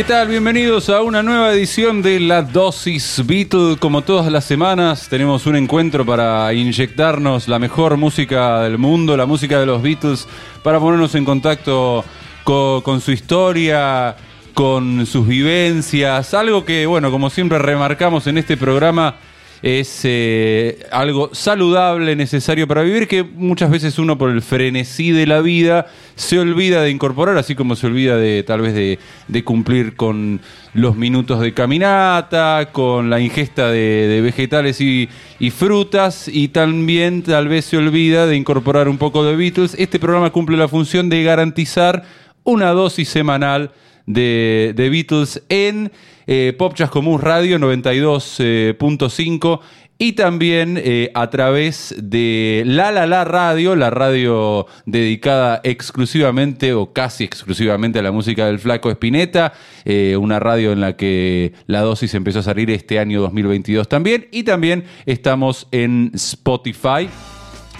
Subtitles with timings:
[0.00, 0.28] ¿Qué tal?
[0.28, 3.76] Bienvenidos a una nueva edición de La Dosis Beatle.
[3.78, 9.26] Como todas las semanas, tenemos un encuentro para inyectarnos la mejor música del mundo, la
[9.26, 10.26] música de los Beatles,
[10.62, 12.02] para ponernos en contacto
[12.44, 14.16] co- con, su historia,
[14.54, 16.32] con sus vivencias.
[16.32, 19.16] Algo que, bueno, como siempre remarcamos en este programa,
[19.62, 25.26] es eh, algo saludable, necesario para vivir, que muchas veces uno por el frenesí de
[25.26, 29.96] la vida se olvida de incorporar, así como se olvida de tal vez de, cumplir
[29.96, 30.40] con
[30.72, 37.22] los minutos de caminata, con la ingesta de, de vegetales y, y frutas, y también
[37.22, 39.74] tal vez se olvida de incorporar un poco de Beatles.
[39.78, 42.04] Este programa cumple la función de garantizar
[42.44, 43.72] una dosis semanal
[44.06, 45.92] de, de Beatles en
[46.26, 46.74] eh, Pop
[47.20, 49.60] Radio 92.5
[50.02, 56.94] y también eh, a través de La La La Radio, la radio dedicada exclusivamente o
[56.94, 59.52] casi exclusivamente a la música del Flaco Espineta,
[59.84, 64.26] eh, una radio en la que la dosis empezó a salir este año 2022 también
[64.32, 67.10] y también estamos en Spotify.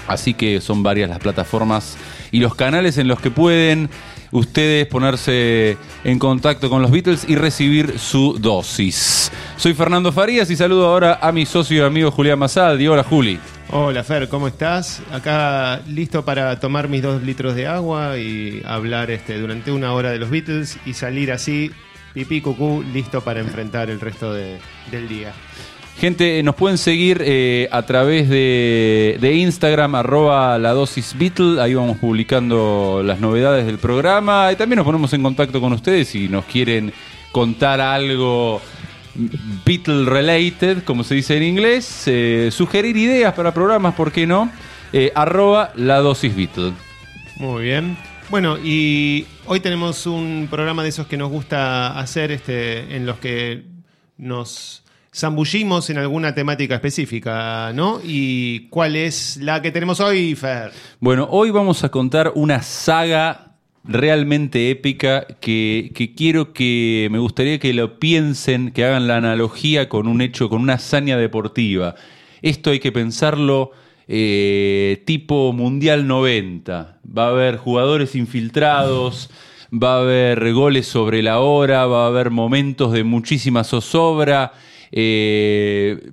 [0.06, 1.96] Así que son varias las plataformas
[2.32, 3.88] y los canales en los que pueden
[4.32, 9.30] ustedes ponerse en contacto con los Beatles y recibir su dosis.
[9.56, 12.86] Soy Fernando Farías y saludo ahora a mi socio y amigo Julián Masaldi.
[12.88, 13.38] Hola Juli.
[13.72, 15.00] Hola Fer, ¿cómo estás?
[15.12, 20.10] Acá listo para tomar mis dos litros de agua y hablar este, durante una hora
[20.10, 21.70] de los Beatles y salir así,
[22.12, 24.58] pipí cucú, listo para enfrentar el resto de-
[24.90, 25.32] del día.
[26.00, 31.14] Gente, nos pueden seguir eh, a través de, Instagram, arroba la dosis.
[31.60, 34.50] Ahí vamos publicando las novedades del programa.
[34.50, 36.90] Y también nos ponemos en contacto con ustedes si nos quieren
[37.32, 38.62] contar algo
[39.66, 42.04] Beatle related, como se dice en inglés.
[42.06, 44.50] eh, sugerir ideas para programas, ¿por qué no?
[44.94, 46.72] Eh, arroba la dosis Beatle.
[47.36, 47.98] Muy bien.
[48.30, 53.18] Bueno, y hoy tenemos un programa de esos que nos gusta hacer, este, en los
[53.18, 53.64] que
[54.16, 54.82] nos
[55.20, 58.00] zambullimos en alguna temática específica, ¿no?
[58.02, 60.72] ¿Y cuál es la que tenemos hoy, Fer?
[60.98, 63.52] Bueno, hoy vamos a contar una saga
[63.84, 69.88] realmente épica que, que quiero que me gustaría que lo piensen, que hagan la analogía
[69.88, 71.94] con un hecho, con una hazaña deportiva.
[72.42, 73.72] Esto hay que pensarlo
[74.08, 76.98] eh, tipo Mundial 90.
[77.16, 79.30] Va a haber jugadores infiltrados,
[79.72, 84.52] va a haber goles sobre la hora, va a haber momentos de muchísima zozobra.
[84.92, 86.10] Eh,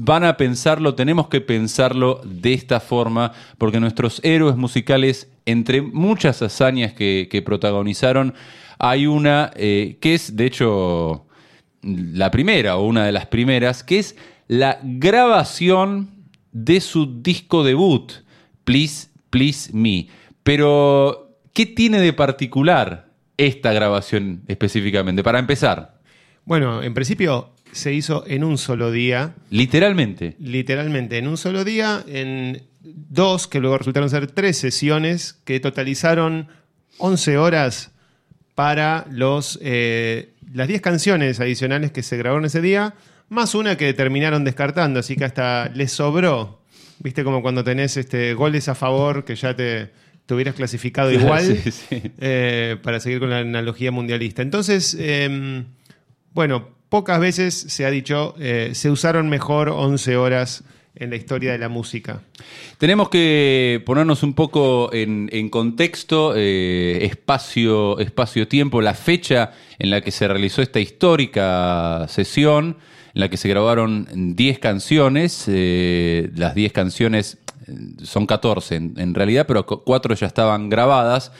[0.00, 6.40] van a pensarlo, tenemos que pensarlo de esta forma, porque nuestros héroes musicales, entre muchas
[6.42, 8.34] hazañas que, protagonizaron,
[8.78, 11.26] hay una eh, que es, de hecho,
[11.82, 14.16] la primera o una de las primeras, que es
[14.46, 16.10] la grabación
[16.52, 18.12] de su disco debut,
[18.64, 20.08] Please, Please Me.
[20.42, 25.22] Pero, ¿qué tiene de particular esta grabación específicamente?
[25.22, 25.98] Para empezar,
[26.44, 29.34] Bueno, en principio se hizo en un solo día.
[29.50, 30.36] literalmente.
[30.38, 36.48] literalmente en un solo día, en dos, que luego resultaron ser tres sesiones, que totalizaron
[36.98, 37.92] 11 horas
[38.54, 42.94] para los, eh, las 10 canciones adicionales que se grabaron ese día,
[43.28, 46.62] más una que terminaron descartando, así que hasta les sobró.
[47.00, 49.90] Viste como cuando tenés este, goles a favor que ya te,
[50.26, 52.02] te hubieras clasificado igual Sí, sí.
[52.20, 54.42] eh, para seguir con la analogía mundialista.
[54.42, 55.62] Entonces, eh,
[56.32, 61.52] bueno, pocas veces se ha dicho, eh, se usaron mejor 11 horas en la historia
[61.52, 62.22] de la música.
[62.78, 70.10] Tenemos que ponernos un poco en, contexto, eh, espacio, espacio-tiempo, la fecha en la que
[70.10, 72.78] se realizó esta histórica sesión,
[73.14, 75.44] en la que se grabaron 10 canciones.
[75.46, 77.38] eh, las 10 canciones
[78.02, 81.30] son 14 en, realidad, pero cu- cuatro ya estaban grabadas.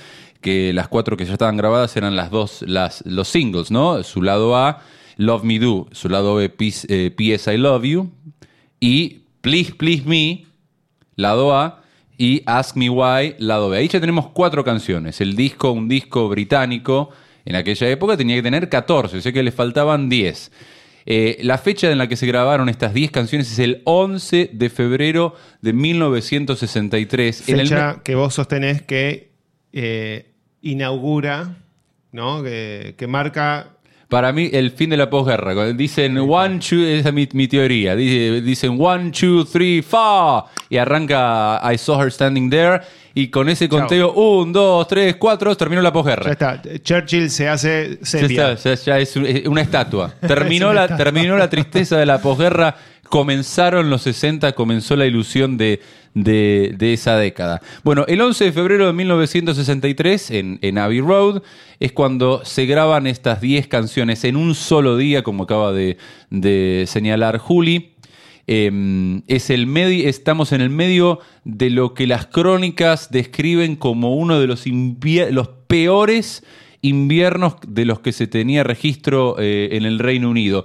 [0.40, 4.04] Que las cuatro que ya estaban grabadas eran las dos, las, los singles, ¿no?
[4.04, 4.82] Su lado A,
[5.18, 7.52] Love Me Do, su lado B, Peace- eh, P.S.
[7.52, 8.10] I Love You,
[8.80, 10.46] y Please Please Me,
[11.16, 11.82] lado A,
[12.16, 13.76] y Ask Me Why, lado B.
[13.78, 15.20] Ahí ya tenemos cuatro canciones.
[15.20, 17.10] El disco, un disco británico,
[17.44, 20.50] en aquella época tenía que tener 14, o sea que le faltaban 10.
[21.10, 24.68] Eh, la fecha en la que se grabaron estas 10 canciones es el 11 de
[24.70, 27.48] febrero de 1963.
[27.48, 29.30] En el Fecha que vos sostenés que
[29.72, 31.56] eh, inaugura,
[32.12, 32.42] ¿no?
[32.42, 33.77] Que, que marca
[34.08, 35.72] Para mí, el fin de la posguerra.
[35.74, 37.94] Dicen one, two, esa es mi, mi teoría.
[37.94, 40.44] Dice- Dicen one, two, three, four.
[40.70, 42.80] Y arranca I saw her standing there.
[43.14, 46.30] Y con ese conteo, un, dos, tres, cuatro, terminó la Ya posguerra.
[46.32, 46.62] está.
[46.82, 48.52] Churchill se hace Ya, sepia.
[48.52, 50.14] está, ya- ya es un- es una estatua.
[50.26, 51.04] Terminó, la, estatua.
[51.04, 52.76] terminó la tristeza de la posguerra
[53.08, 55.80] comenzaron los 60, comenzó la ilusión de,
[56.14, 57.60] de- esa década.
[57.84, 61.42] Bueno, el 11 de febrero de 1963, en, en Abbey Road,
[61.80, 65.96] es cuando se graban estas 10 canciones en un solo día, como acaba de,
[66.86, 67.94] señalar Juli.
[68.46, 74.14] Eh, es el medio, estamos en el medio de lo que las crónicas describen como
[74.16, 76.42] uno de los peores
[76.80, 80.64] inviernos de los que se tenía registro eh, en el Reino Unido.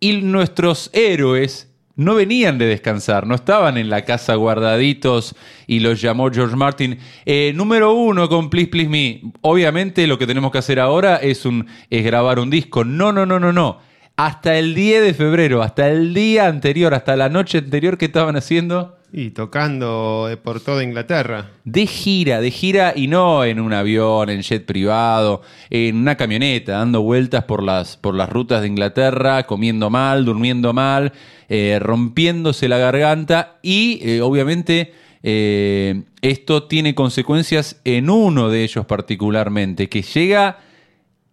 [0.00, 5.34] Y nuestros héroes no venían de descansar, no estaban en la casa guardaditos
[5.66, 6.98] y los llamó George Martin.
[7.24, 9.22] eh, número uno con Please Please Me.
[9.40, 12.84] Obviamente lo que tenemos que hacer ahora es, un, es grabar un disco.
[12.84, 13.80] No, no, no, no, no.
[14.16, 18.36] Hasta el 10 de febrero, hasta el día anterior, hasta la noche anterior que estaban
[18.36, 21.50] haciendo Y tocando eh, por toda Inglaterra.
[21.64, 26.72] de gira, de gira y no en un avión, en jet privado, en una camioneta,
[26.72, 31.12] dando vueltas por las, por las rutas de Inglaterra, comiendo mal, durmiendo mal,
[31.48, 34.92] eh, rompiéndose la garganta y eh, obviamente
[35.22, 40.58] eh, esto tiene consecuencias en uno de ellos particularmente, que llega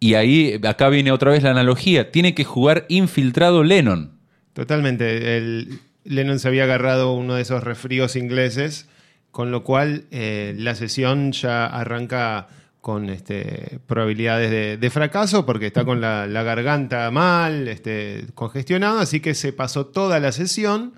[0.00, 4.18] y ahí, acá viene otra vez la analogía, tiene que jugar infiltrado Lennon.
[4.52, 5.36] Totalmente.
[5.36, 8.88] El, Lennon se había agarrado uno de esos resfríos ingleses,
[9.30, 12.48] con lo cual eh, la sesión ya arranca
[12.80, 19.20] con este, probabilidades de, fracaso porque está con la, la garganta mal, este, congestionada, así
[19.20, 20.92] que se pasó toda la sesión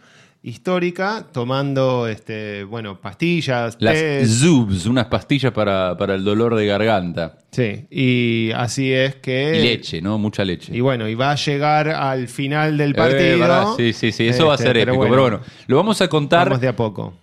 [0.48, 4.30] histórica tomando este, bueno, pastillas, Las tés.
[4.40, 7.38] Zubs, unas pastillas para, para el dolor de garganta.
[7.50, 9.58] Sí, y así es que...
[9.58, 10.18] Y leche, ¿no?
[10.18, 10.74] Mucha leche.
[10.76, 13.76] Y bueno, y va a llegar al final del Eh, partido.
[13.76, 15.00] sí, sí, sí, eso va a Este, ser épico.
[15.02, 16.48] Pero bueno, lo vamos a contar.
[16.48, 17.14] Vamos de a poco.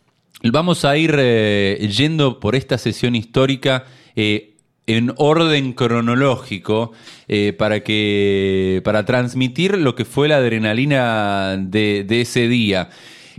[0.44, 3.86] Vamos a ir eh, yendo por esta sesión histórica
[4.18, 4.56] eh,
[4.86, 6.92] en orden cronológico
[7.30, 12.90] eh, para que para transmitir lo que fue la adrenalina de, de ese día.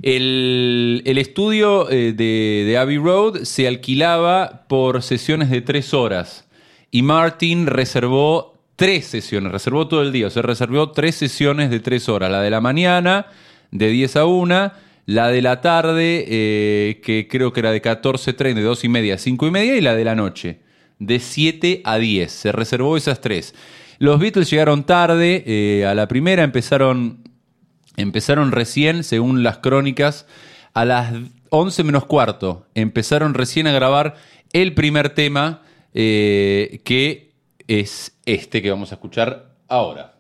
[0.03, 6.47] El, estudio eh, de, de Abbey Road se alquilaba por sesiones de tres horas
[6.91, 11.81] y Martin reservó tres sesiones, reservó todo el día, o sea, reservó tres sesiones de
[11.81, 13.27] tres horas, la de la mañana
[13.75, 14.73] de 10 a 1,
[15.07, 19.15] la de la tarde, eh, que creo que era de 14.30, de 2 y media
[19.15, 20.61] a 5 y media, y la de la noche,
[20.99, 22.33] de 7 a 10.
[22.33, 23.55] Se reservó esas tres.
[23.99, 27.19] Los Beatles llegaron tarde, eh, a la primera empezaron,
[27.97, 30.27] empezaron recién, según las crónicas,
[30.73, 31.13] a las
[31.51, 32.67] 11 menos cuarto.
[32.75, 34.15] Empezaron recién a grabar
[34.53, 35.63] el primer tema,
[35.93, 37.33] eh, que
[37.67, 40.15] es este que vamos a escuchar ahora.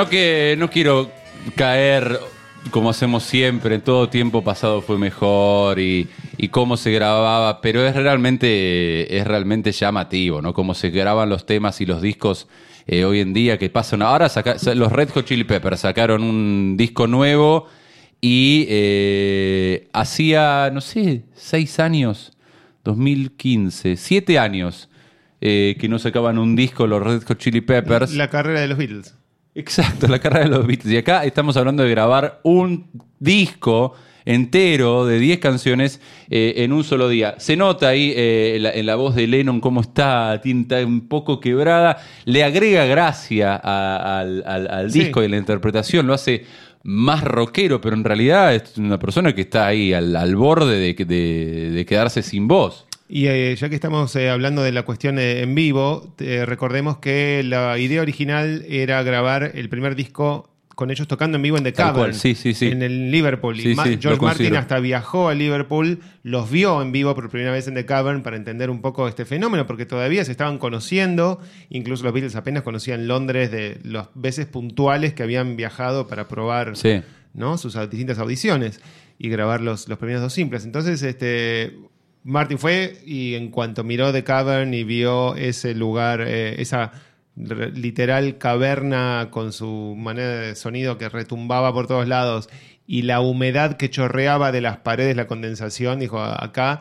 [0.00, 1.10] No, que, no quiero
[1.56, 2.18] caer
[2.70, 7.86] como hacemos siempre, en todo tiempo pasado fue mejor y, y cómo se grababa, pero
[7.86, 10.54] es realmente, es realmente llamativo, ¿no?
[10.54, 12.48] Cómo se graban los temas y los discos
[12.86, 14.02] eh, hoy en día que pasan.
[14.02, 14.30] Ahora
[14.74, 17.66] los Red Hot Chili Peppers sacaron un disco nuevo
[18.22, 22.32] y eh, hacía, no sé, seis años,
[22.84, 24.88] 2015, siete años
[25.40, 28.14] eh, que no sacaban un disco los Red Hot Chili Peppers.
[28.14, 29.19] La carrera de los Beatles.
[29.54, 30.92] Exacto, la carrera de los Beatles.
[30.92, 32.86] Y acá estamos hablando de grabar un
[33.18, 37.34] disco entero de 10 canciones eh, en un solo día.
[37.38, 41.08] Se nota ahí eh, en, la, en la voz de Lennon cómo está, está un
[41.08, 45.00] poco quebrada, le agrega gracia a- al, al- al Sí.
[45.00, 46.44] disco y la interpretación, lo hace
[46.82, 51.04] más rockero, pero en realidad es una persona que está ahí al, al borde de,
[51.04, 52.86] de- de quedarse sin voz.
[53.12, 56.14] Y eh, ya que estamos eh, hablando de la cuestión eh, en vivo,
[56.44, 61.58] recordemos que la idea original era grabar el primer disco con ellos tocando en vivo
[61.58, 62.68] en The Cavern, sí, sí, sí.
[62.68, 63.58] en el Liverpool.
[63.58, 67.74] Y George Martin hasta viajó a Liverpool, los vio en vivo por primera vez en
[67.74, 72.12] The Cavern para entender un poco este fenómeno, porque todavía se estaban conociendo, incluso los
[72.12, 78.20] Beatles apenas conocían Londres de las veces puntuales que habían viajado para probar sus distintas
[78.20, 78.80] audiciones
[79.18, 80.64] y grabar los, los primeros dos simples.
[80.64, 81.76] Entonces, este,
[82.22, 86.92] Martin fue y en cuanto miró The Cavern y vio ese lugar, eh, esa
[87.36, 92.50] literal caverna con su manera de sonido que retumbaba por todos lados
[92.86, 96.80] y la humedad que chorreaba de las paredes, la condensación, dijo, acá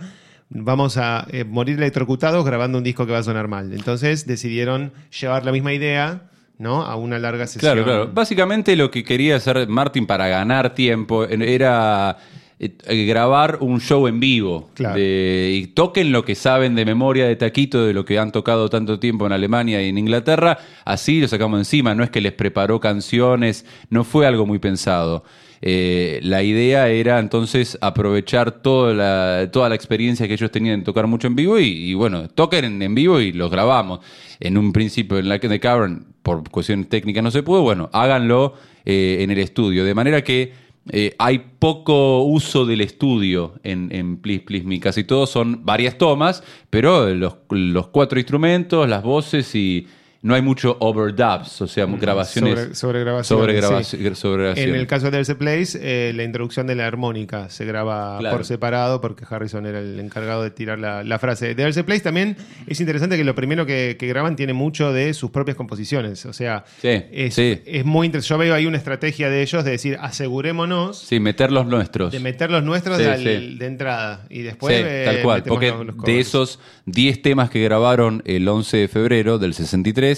[0.50, 3.74] vamos a eh, morir electrocutados grabando un disco que va a sonar mal.
[3.74, 6.24] Entonces decidieron llevar la misma idea.
[6.58, 6.81] ¿no?
[6.81, 7.72] A una larga sesión.
[7.72, 8.12] Claro, claro.
[8.13, 12.17] Básicamente lo que quería hacer Martin para ganar tiempo era
[12.59, 14.69] eh, eh, grabar un show en vivo.
[14.73, 14.95] Claro.
[14.95, 18.69] De- y toquen lo que saben de memoria de taquito, de lo que han tocado
[18.69, 20.57] tanto tiempo en Alemania y en Inglaterra.
[20.85, 21.95] Así lo sacamos encima.
[21.95, 25.23] No es que les preparó canciones, no fue algo muy pensado.
[25.61, 30.83] Eh, la idea era entonces aprovechar toda la, toda la experiencia que ellos tenían en
[30.85, 33.99] tocar mucho en vivo y, y bueno, toquen en, en vivo y los grabamos.
[34.39, 37.89] En un principio en la que de Cavern, por cuestiones técnicas no se pudo, bueno,
[37.91, 38.53] háganlo
[38.85, 39.83] eh, en el estudio.
[39.83, 40.53] De manera que
[40.91, 44.79] eh, hay poco uso del estudio en, en Please Please.
[44.79, 49.88] Casi todos son varias tomas, pero los, los cuatro instrumentos, las voces y
[50.21, 52.53] no hay mucho overdubs, o sea, grabaciones.
[52.59, 53.27] Sobre, sobre grabaciones.
[53.27, 54.15] sobre grabaci- sí.
[54.15, 54.75] sobre En grabaciones.
[54.81, 58.35] el caso de There's a Place, eh, la introducción de la armónica se graba Claro.
[58.38, 61.55] por separado porque Harrison era el encargado de tirar la, la frase.
[61.55, 62.35] There's a Place también
[62.67, 66.25] es interesante que lo primero que, que graban tiene mucho de sus propias composiciones.
[66.25, 67.61] O sea, Sí, es, sí.
[67.65, 68.29] es muy interesante.
[68.29, 72.11] Yo veo ahí una estrategia de ellos de decir, asegurémonos Sí, meter los nuestros.
[72.11, 75.43] de meter los nuestros de, al- de entrada y después Sí, eh, tal cual.
[75.43, 80.08] Porque los- los de esos 10 temas que grabaron el 11 de febrero del 63,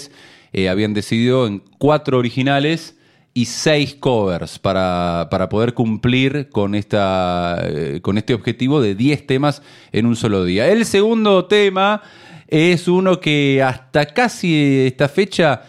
[0.52, 2.96] eh, habían decidido en cuatro originales
[3.34, 9.26] y seis covers para, para poder cumplir con, esta, eh, con este objetivo de 10
[9.26, 10.68] temas en un solo día.
[10.68, 12.02] El segundo tema
[12.48, 15.62] es uno que hasta casi esta fecha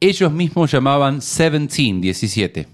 [0.00, 2.66] ellos mismos llamaban 17, 17.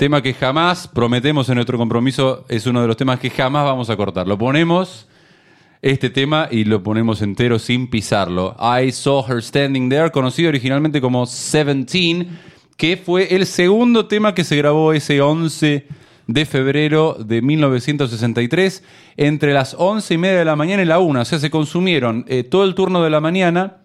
[0.00, 3.90] Tema que jamás, prometemos en nuestro compromiso, es uno de los temas que jamás vamos
[3.90, 4.26] a cortar.
[4.26, 5.06] Lo ponemos,
[5.82, 8.56] este tema, y lo ponemos entero sin pisarlo.
[8.58, 12.38] I Saw Her Standing There, conocido originalmente como Seventeen,
[12.78, 15.86] que fue el segundo tema que se grabó ese 11
[16.26, 18.82] de febrero de 1963,
[19.18, 21.20] entre las 11 y media de la mañana y la 1.
[21.20, 23.82] O sea, se consumieron eh, todo el turno de la mañana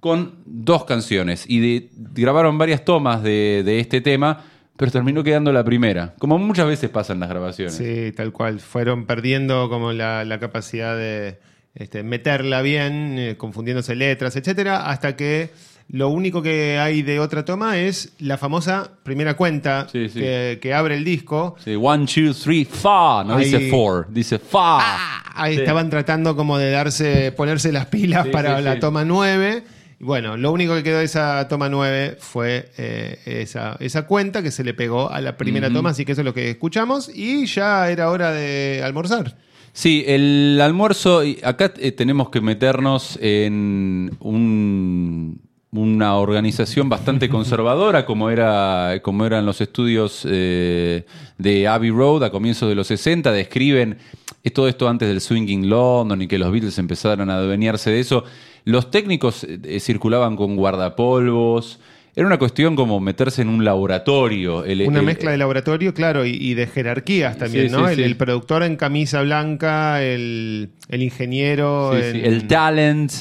[0.00, 4.44] con dos canciones y grabaron varias tomas de este tema,
[4.76, 7.74] pero terminó quedando la primera, como muchas veces pasa en las grabaciones.
[7.74, 8.60] Sí, tal cual.
[8.60, 11.38] Fueron perdiendo como la, la capacidad de
[11.74, 15.50] este, meterla bien, eh, confundiéndose letras, etcétera, hasta que
[15.88, 20.18] lo único que hay de otra toma es la famosa primera cuenta Sí, sí.
[20.18, 21.56] Que, que abre el disco.
[21.62, 25.22] Sí, one, two, three, fa, no Ahí- dice four, dice fa.
[25.36, 25.60] Ahí Sí.
[25.60, 29.62] estaban tratando como de darse, ponerse las pilas para la toma 9.
[30.00, 34.50] Bueno, lo único que quedó de esa toma 9 fue eh, esa, esa cuenta que
[34.50, 37.10] se le pegó a la primera toma, así que eso es lo que escuchamos.
[37.14, 39.36] Y ya era hora de almorzar.
[39.72, 45.40] Sí, el almuerzo, acá eh, tenemos que meternos en un-
[45.72, 51.04] una organización bastante conservadora como, era, como eran los estudios eh,
[51.38, 53.98] de Abbey Road a comienzos de los 60, describen
[54.44, 58.00] es todo esto antes del Swinging London y que los Beatles empezaron a adueñarse de
[58.00, 58.24] eso.
[58.64, 61.80] Los técnicos eh, circulaban con guardapolvos,
[62.16, 64.64] era una cuestión como meterse en un laboratorio.
[64.64, 67.86] El- Una el- mezcla de laboratorio, claro, y, y de jerarquías también, Sí, ¿no?
[67.86, 68.02] sí, el, sí.
[68.04, 71.96] el productor en camisa blanca, el, ingeniero.
[71.98, 73.12] En- El talent,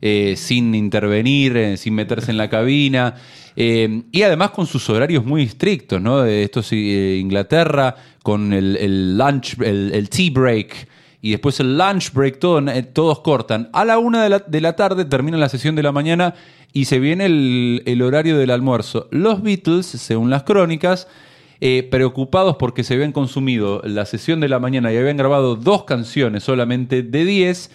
[0.00, 3.14] eh, sin intervenir, eh, sin meterse en la cabina.
[3.56, 6.22] eh, y además con sus horarios muy estrictos, ¿no?
[6.22, 10.88] De Esto eh, Inglaterra, con el, lunch, el tea break.
[11.22, 13.68] Y después el lunch break, eh, todos cortan.
[13.72, 16.34] A la una de la, de la tarde termina la sesión de la mañana
[16.72, 19.08] y se viene el, el horario del almuerzo.
[19.10, 21.08] Los Beatles, según las crónicas,
[21.62, 25.84] eh, preocupados porque se habían consumido la sesión de la mañana y habían grabado dos
[25.84, 27.70] canciones solamente de 10,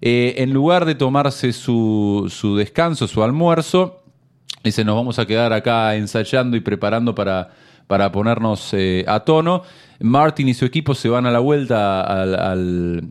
[0.00, 4.02] eh, en lugar de tomarse su, su descanso, su almuerzo,
[4.64, 7.50] dice, nos vamos a quedar acá ensayando y preparando para,
[7.86, 9.64] para ponernos eh, a tono.
[10.00, 12.34] Martin y su equipo se van a la vuelta al,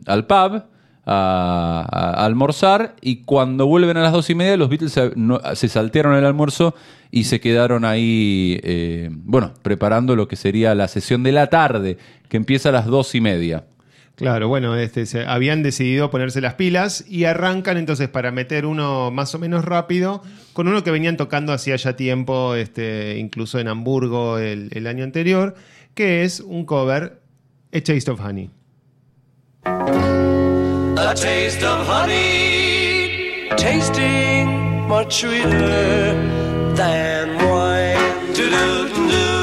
[0.06, 0.62] al- pub
[1.08, 6.14] a, almorzar y cuando vuelven a las dos y media los Beatles se, no- saltearon
[6.14, 6.74] el almuerzo
[7.10, 11.98] y se quedaron ahí, eh, bueno, preparando lo que sería la sesión de la tarde,
[12.28, 13.64] que empieza a las dos y media.
[14.16, 19.10] Claro, bueno, este, se- habían decidido ponerse las pilas y arrancan entonces para meter uno
[19.10, 20.22] más o menos rápido
[20.54, 25.54] con uno que venían tocando hacía ya tiempo, este, incluso en Hamburgo el año anterior,
[25.96, 27.20] que es un cover,
[27.72, 28.50] A Taste of Honey.
[29.64, 36.14] A taste of honey, tasting much sweeter
[36.74, 38.34] than wine.
[38.34, 38.94] Do-do-do-do.
[38.94, 39.35] Do-do-do-do.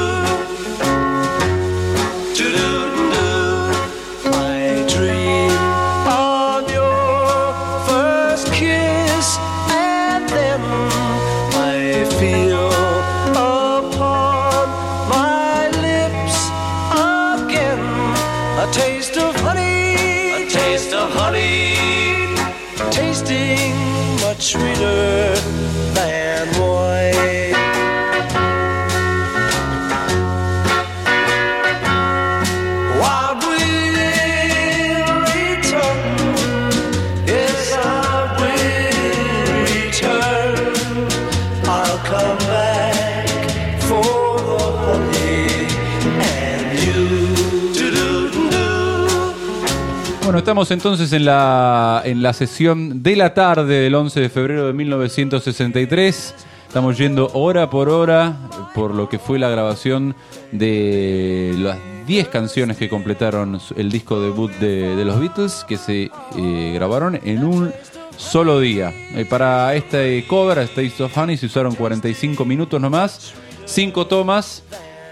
[50.36, 54.72] Estamos entonces en la, en la sesión de la tarde del 11 de febrero de
[54.72, 56.34] 1963.
[56.66, 58.36] Estamos yendo hora por hora
[58.74, 60.14] por lo que fue la grabación
[60.50, 66.72] de las 10 canciones que completaron el disco debut de, los Beatles, que se eh,
[66.74, 67.72] grabaron en un
[68.16, 68.92] solo día.
[69.14, 73.32] Eh, para este cover, a Taste of Honey, se usaron 45 minutos nomás,
[73.66, 74.64] 5 tomas,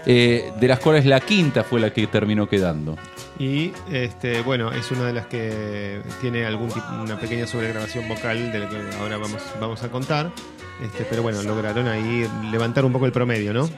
[0.05, 2.97] eh, de las cuales la quinta fue la que terminó quedando.
[3.39, 6.69] Y este, bueno, es una de las que tiene algún
[7.01, 10.31] una pequeña sobregrabación vocal de la que ahora vamos, vamos a contar.
[10.83, 13.69] Este, pero bueno, lograron ahí levantar un poco el promedio, ¿no?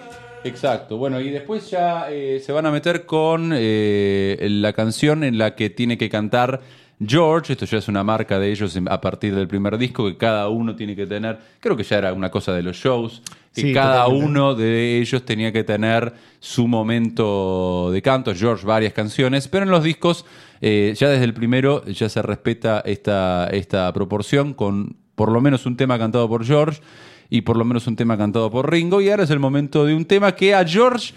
[0.44, 5.40] Exacto, bueno, y después ya eh, se van a meter con eh, la canción en
[5.40, 6.62] la que tiene que cantar
[7.06, 10.48] George, esto ya es una marca de ellos a partir del primer disco, que cada
[10.50, 13.22] uno tiene que tener, creo que ya era una cosa de los shows,
[13.54, 14.26] que Sí, cada totalmente.
[14.26, 19.72] uno de ellos tenía que tener su momento de canto, George varias canciones, pero en
[19.72, 20.26] los discos
[20.62, 25.66] eh, ya desde el primero ya se respeta esta, esta proporción con por lo menos
[25.66, 26.82] un tema cantado por George
[27.30, 29.02] y por lo menos un tema cantado por Ringo.
[29.02, 31.14] Y ahora es el momento de un tema que a George,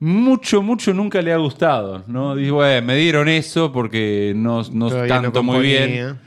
[0.00, 2.02] mucho, mucho nunca le ha gustado.
[2.08, 2.34] ¿no?
[2.34, 6.18] Dice, bueno, me dieron eso porque no, no Todavía tanto no muy bien.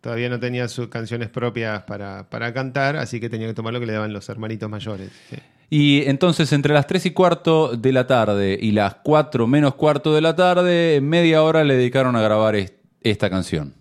[0.00, 3.80] Todavía no tenía sus canciones propias para, para cantar, así que tenía que tomar lo
[3.80, 5.10] que le daban los hermanitos mayores.
[5.30, 5.36] sí.
[5.74, 10.14] Y entonces entre las 3 y cuarto de la tarde y las 4 menos cuarto
[10.14, 13.72] de la tarde, media hora le dedicaron a grabar es- esta canción.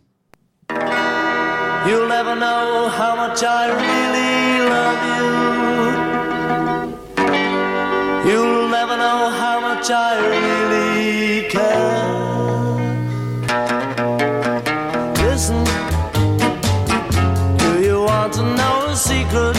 [1.85, 5.01] You'll never know how much I really love
[8.23, 8.31] you.
[8.31, 8.60] You'll never
[9.01, 12.05] know how much I really care.
[15.25, 15.61] Listen,
[17.63, 19.57] do you want to know a secret?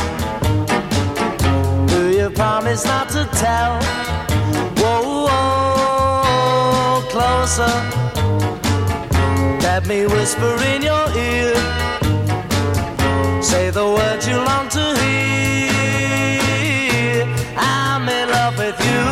[1.92, 3.74] Do you promise not to tell?
[4.80, 7.74] Whoa, whoa, closer.
[9.66, 11.54] Let me whisper in your ear.
[13.50, 16.42] Say the words you long to hear.
[17.56, 19.11] I'm in love with you.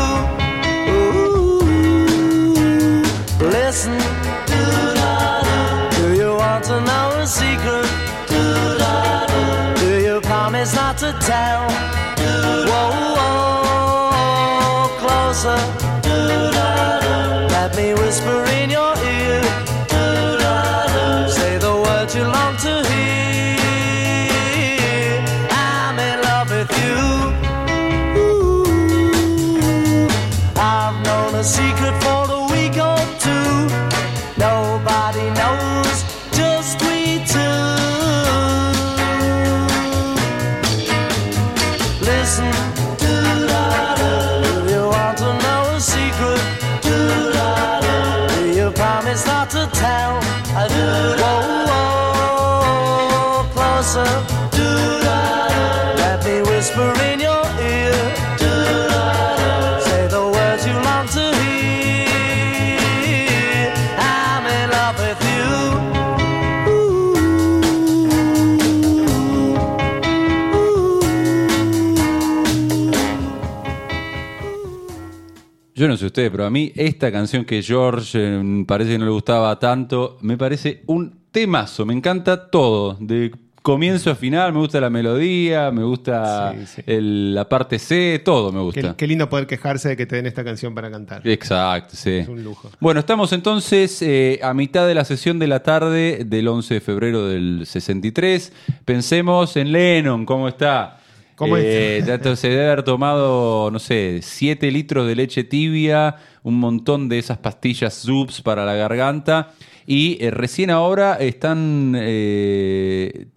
[76.00, 79.58] Sé ustedes, pero a mí esta canción que George eh, parece que no le gustaba
[79.58, 81.86] tanto, me parece un temazo.
[81.86, 83.30] Me encanta todo, de
[83.62, 84.52] comienzo a final.
[84.54, 86.82] Me gusta la melodía, me gusta Sí, sí.
[86.86, 88.80] el- la parte C, todo me gusta.
[88.80, 91.20] Qué, qué lindo poder quejarse de que te den esta canción para cantar.
[91.28, 92.10] Exacto, sí.
[92.14, 92.70] Es un lujo.
[92.80, 96.80] Bueno, estamos entonces eh, a mitad de la sesión de la tarde del 11 de
[96.80, 98.52] febrero del 63.
[98.86, 100.96] Pensemos en Lennon, ¿cómo está?
[101.40, 102.02] ¿Cómo Eh,
[102.36, 107.38] se debe haber tomado, no sé, 7 litros de leche tibia, un montón de esas
[107.38, 109.54] pastillas Zoops para la garganta.
[109.86, 111.94] Y eh, recién ahora están.
[111.96, 113.28] eh,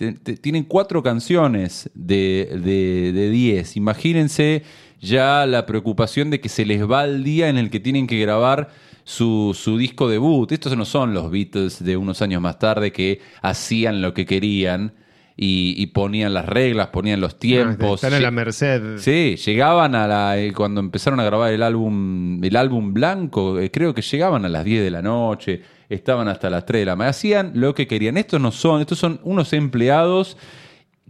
[0.42, 2.64] tienen cuatro canciones de 10.
[2.66, 3.78] De, de 10.
[3.78, 4.64] Imagínense
[5.00, 8.20] ya la preocupación de que se les va el día en el que tienen que
[8.20, 8.70] grabar
[9.06, 10.52] su, su disco debut.
[10.52, 14.94] Estos no son los Beatles de unos años más tarde que hacían lo que querían
[15.36, 18.04] y, y ponían las reglas, ponían los tiempos.
[18.04, 18.98] Están a la merced.
[18.98, 20.38] Sí, llegaban a la.
[20.38, 24.50] eh, Cuando empezaron a grabar el álbum, el álbum blanco, eh, creo que llegaban a
[24.50, 27.10] las 10 de la noche, estaban hasta las 3 de la mañana.
[27.12, 28.18] Hacían lo que querían.
[28.18, 30.38] Estos no son, estos son unos empleados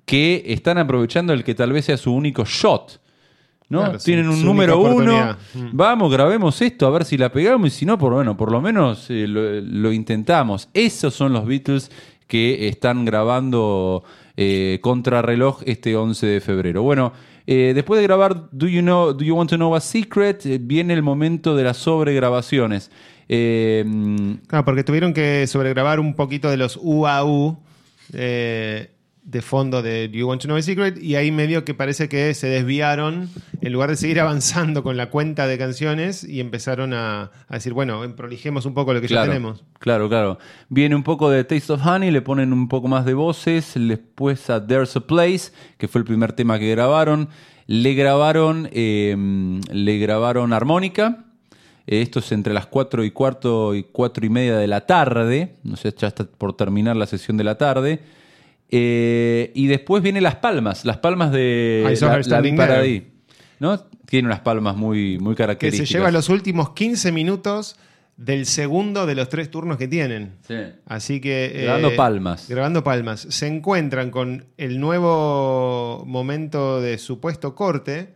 [0.05, 3.01] que están aprovechando el que tal vez sea su único shot.
[3.69, 3.79] ¿no?
[3.79, 5.35] Claro, Tienen un número uno.
[5.53, 5.69] Mm.
[5.71, 7.67] Vamos, grabemos esto, a ver si la pegamos.
[7.67, 10.69] Y si no, por, bueno, por lo menos eh, lo, lo intentamos.
[10.73, 11.89] Esos son los Beatles
[12.27, 14.03] que están grabando
[14.37, 16.83] eh, Contrarreloj este 11 de febrero.
[16.83, 17.13] Bueno,
[17.45, 20.59] eh, después de grabar Do You, know, Do you Want to Know a Secret, eh,
[20.61, 22.91] viene el momento de las sobregrabaciones.
[23.27, 27.57] Claro, porque tuvieron que sobregrabar un poquito de los UAU
[28.11, 28.91] eh,
[29.23, 32.09] de fondo de Do You Want to Know a Secret y ahí medio que parece
[32.09, 33.29] que se desviaron
[33.61, 37.73] en lugar de seguir avanzando con la cuenta de canciones y empezaron a, a decir,
[37.73, 39.63] bueno, prolijemos un poco lo que claro, ya tenemos.
[39.79, 40.39] Claro, claro.
[40.69, 44.49] Viene un poco de Taste of Honey, le ponen un poco más de voces, después
[44.49, 47.29] a There's a Place, que fue el primer tema que grabaron,
[47.65, 49.15] le grabaron, eh,
[49.71, 51.25] le grabaron armónica.
[51.85, 55.55] Esto es entre las 4 y cuarto y 4 y media de la tarde.
[55.63, 57.99] No sé, ya está por terminar la sesión de la tarde.
[58.69, 63.03] Eh, y después vienen las palmas, las palmas de I la, la Paradis,
[63.59, 63.79] ¿no?
[64.07, 65.89] Tiene unas palmas muy, muy Que se características.
[65.91, 67.75] lleva los últimos 15 minutos
[68.17, 70.33] del segundo de los tres turnos que tienen.
[70.47, 70.55] Sí.
[70.85, 71.45] Así que.
[71.45, 72.47] eh, Grabando palmas.
[72.47, 73.21] Grabando palmas.
[73.29, 78.13] Se encuentran con el nuevo momento de supuesto corte.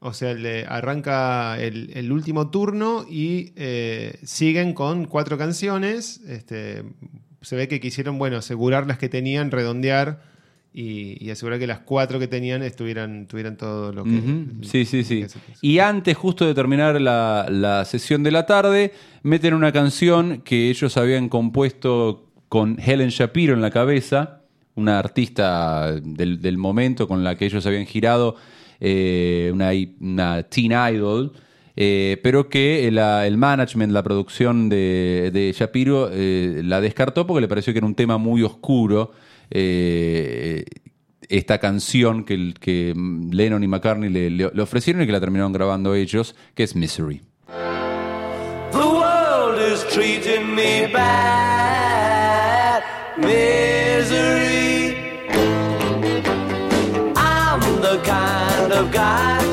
[0.00, 6.20] O sea, le arranca el, el último turno y eh, siguen con cuatro canciones.
[6.28, 6.84] Este,
[7.40, 10.20] se ve que quisieron, bueno, asegurar las que tenían, redondear
[10.72, 14.10] y, y asegurar que las cuatro que tenían estuvieran, tuvieran todo lo que.
[14.10, 15.22] Ujú, Sí, sí, sí.
[15.22, 15.38] puso.
[15.62, 20.68] Y antes justo de terminar la, la sesión de la tarde, meten una canción que
[20.70, 24.42] ellos habían compuesto con Helen Shapiro en la cabeza,
[24.74, 28.36] una artista del, del momento con la que ellos habían girado,
[28.80, 29.70] eh, una,
[30.00, 31.32] una teen idol.
[31.80, 37.46] Eh, pero que la- el management, la producción de, Shapiro eh, la descartó porque le
[37.48, 39.12] pareció que era un tema muy oscuro.
[39.50, 40.64] eh,
[41.28, 42.94] esta canción que,
[43.30, 47.20] Lennon y McCartney le ofrecieron y que la terminaron grabando ellos, que es Misery.
[48.72, 52.82] The world is treating me bad.
[53.18, 54.96] Misery.
[57.16, 59.47] I'm the kind of guy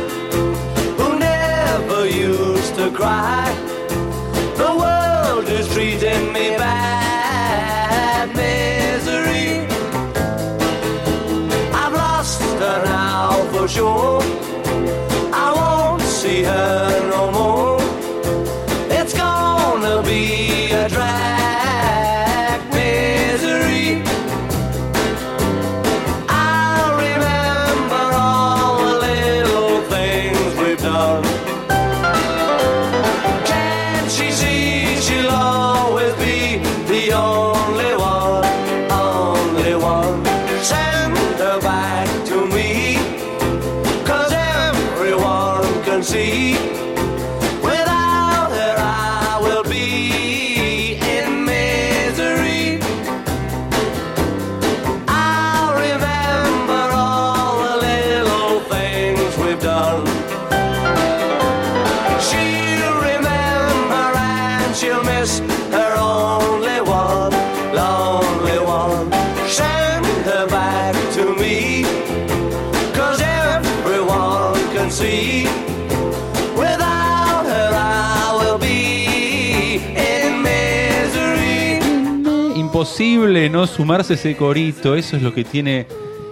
[82.97, 85.85] Imposible no sumarse a ese corito, eso es lo que tiene,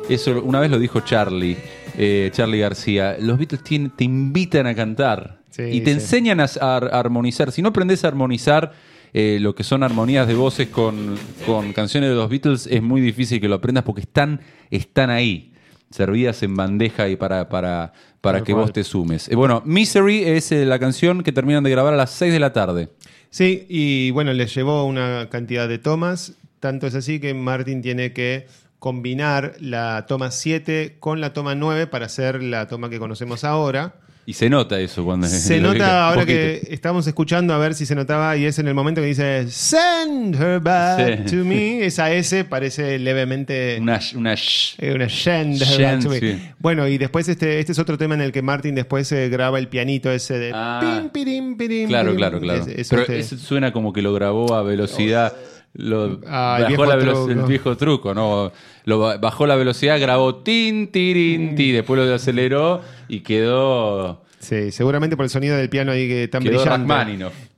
[0.08, 1.58] eso una vez lo dijo Charlie,
[1.98, 5.92] eh, Charlie García, los Beatles tienen- te invitan a cantar Sí, y te sí.
[6.00, 8.72] enseñan a, a armonizar, si no aprendes a armonizar
[9.14, 13.02] eh, lo que son armonías de voces con, con canciones de los Beatles, es muy
[13.02, 14.40] difícil que lo aprendas porque están,
[14.72, 15.50] están ahí.
[15.90, 18.64] Servidas en bandeja y para, para, para Tal que cual.
[18.64, 19.28] vos te sumes.
[19.30, 22.54] Eh, bueno, Misery es la canción que terminan de grabar a las 6 de la
[22.54, 22.88] tarde.
[23.30, 26.34] Sí, y bueno, les llevó una cantidad de tomas.
[26.64, 28.48] Tanto es así que Martin tiene que
[28.80, 33.96] combinar la toma 7 con la toma 9 para hacer la toma que conocemos ahora.
[34.26, 36.38] Y se nota eso cuando Se nota ahora poquito.
[36.38, 39.50] que estamos escuchando a ver si se notaba y es en el momento que dice
[39.50, 41.36] Send her back Sí.
[41.36, 41.86] to me.
[41.86, 44.34] Esa S parece levemente Una, una
[44.78, 46.20] eh, una send her back to me.
[46.22, 46.42] sí.
[46.60, 49.60] Bueno, y después este, este es otro tema en el que Martin después eh, graba
[49.60, 50.80] el pianito ese de Ah.
[50.82, 52.18] pim, pirim, pirim, Claro, pirim.
[52.18, 52.62] claro, claro.
[52.62, 55.34] Es- es Pero este- suena como que lo grabó a velocidad.
[55.76, 57.32] Lo, Ah, el bajó viejo la velo- truco.
[57.32, 58.52] el viejo truco, ¿no?
[58.86, 64.72] Lo ba- bajó la velocidad, grabó tin, tirin, ti, después lo aceleró y quedó, Sí,
[64.74, 66.70] seguramente por el sonido del piano ahí que tan quedó brillante.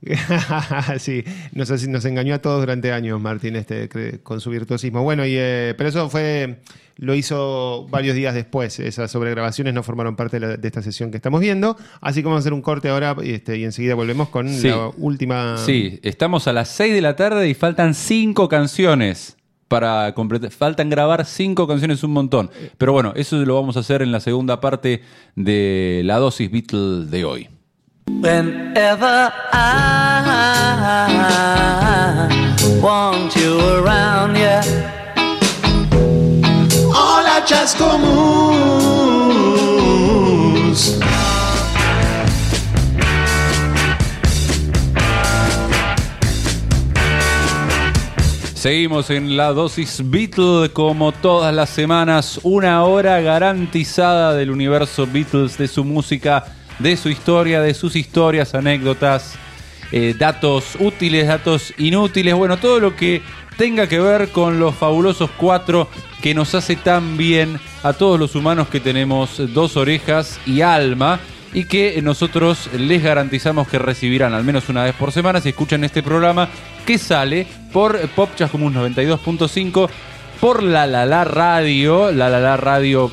[0.98, 1.70] Sí, nos,
[2.04, 3.88] engañó a todos durante años, Martín, este,
[4.22, 5.02] con su virtuosismo.
[5.02, 6.58] Bueno, y, eh, pero eso fue,
[6.98, 8.78] lo hizo varios días después.
[8.80, 11.76] Esas sobregrabaciones no formaron parte de, la- de esta sesión que estamos viendo.
[12.00, 14.68] Así que vamos a hacer un corte ahora este, y enseguida volvemos con Sí.
[14.68, 15.58] la última.
[15.58, 19.36] Sí, estamos a las 6 de la tarde y faltan 5 canciones
[19.68, 20.50] para completar.
[20.52, 22.50] Faltan grabar 5 canciones, un montón.
[22.78, 25.02] Pero bueno, eso lo vamos a hacer en la segunda parte
[25.34, 27.48] de la dosis Beatle de hoy.
[28.08, 30.16] Whenever I
[32.80, 34.62] want you around, yeah.
[37.46, 38.98] Hola, Chascomús.
[48.54, 55.56] Seguimos en la dosis Beatle como todas las semanas, una hora garantizada del universo Beatles,
[55.56, 56.46] de su música,
[56.80, 59.34] de su historia, de sus historias, anécdotas,
[59.92, 63.22] eh, datos útiles, datos inútiles, bueno, todo lo que
[63.56, 65.88] tenga que ver con los fabulosos cuatro
[66.22, 71.20] que nos hace tan bien a todos los humanos que tenemos dos orejas y alma
[71.52, 75.84] y que nosotros les garantizamos que recibirán al menos una vez por semana si escuchan
[75.84, 76.48] este programa
[76.84, 79.88] que sale por Pop Chascomús 92.5
[80.40, 83.12] por la la la radio, la la la radio.com.ar,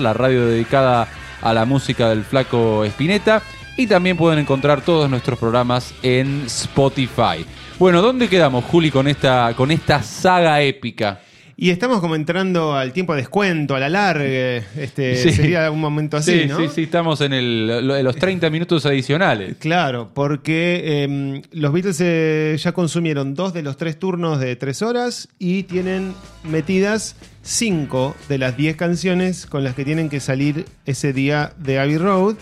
[0.00, 1.08] la radio dedicada
[1.40, 3.42] a la música del flaco Espineta
[3.76, 7.44] y también pueden encontrar todos nuestros programas en Spotify.
[7.78, 11.20] Bueno, ¿dónde quedamos, Juli, con esta, con esta saga épica?
[11.56, 14.24] Y estamos como entrando al tiempo de descuento, a la larga.
[14.76, 15.32] Este, Sí.
[15.32, 16.56] Sería un momento así, sí, ¿no?
[16.58, 19.56] sí, sí, estamos en el, lo- los 30 minutos adicionales.
[19.60, 24.82] Claro, porque eh, los Beatles eh, ya consumieron dos de los tres turnos de tres
[24.82, 30.64] horas y tienen metidas cinco de las diez canciones con las que tienen que salir
[30.86, 32.34] ese día de Abbey Road.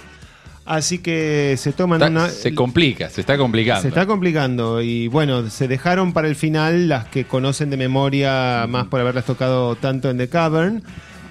[0.65, 2.29] Así que se toman Está- una.
[2.29, 3.83] se complica, se está complicando.
[3.83, 8.67] Se está complicando y bueno, se dejaron para el final las que conocen de memoria
[8.69, 10.83] más por haberlas tocado tanto en The Cavern.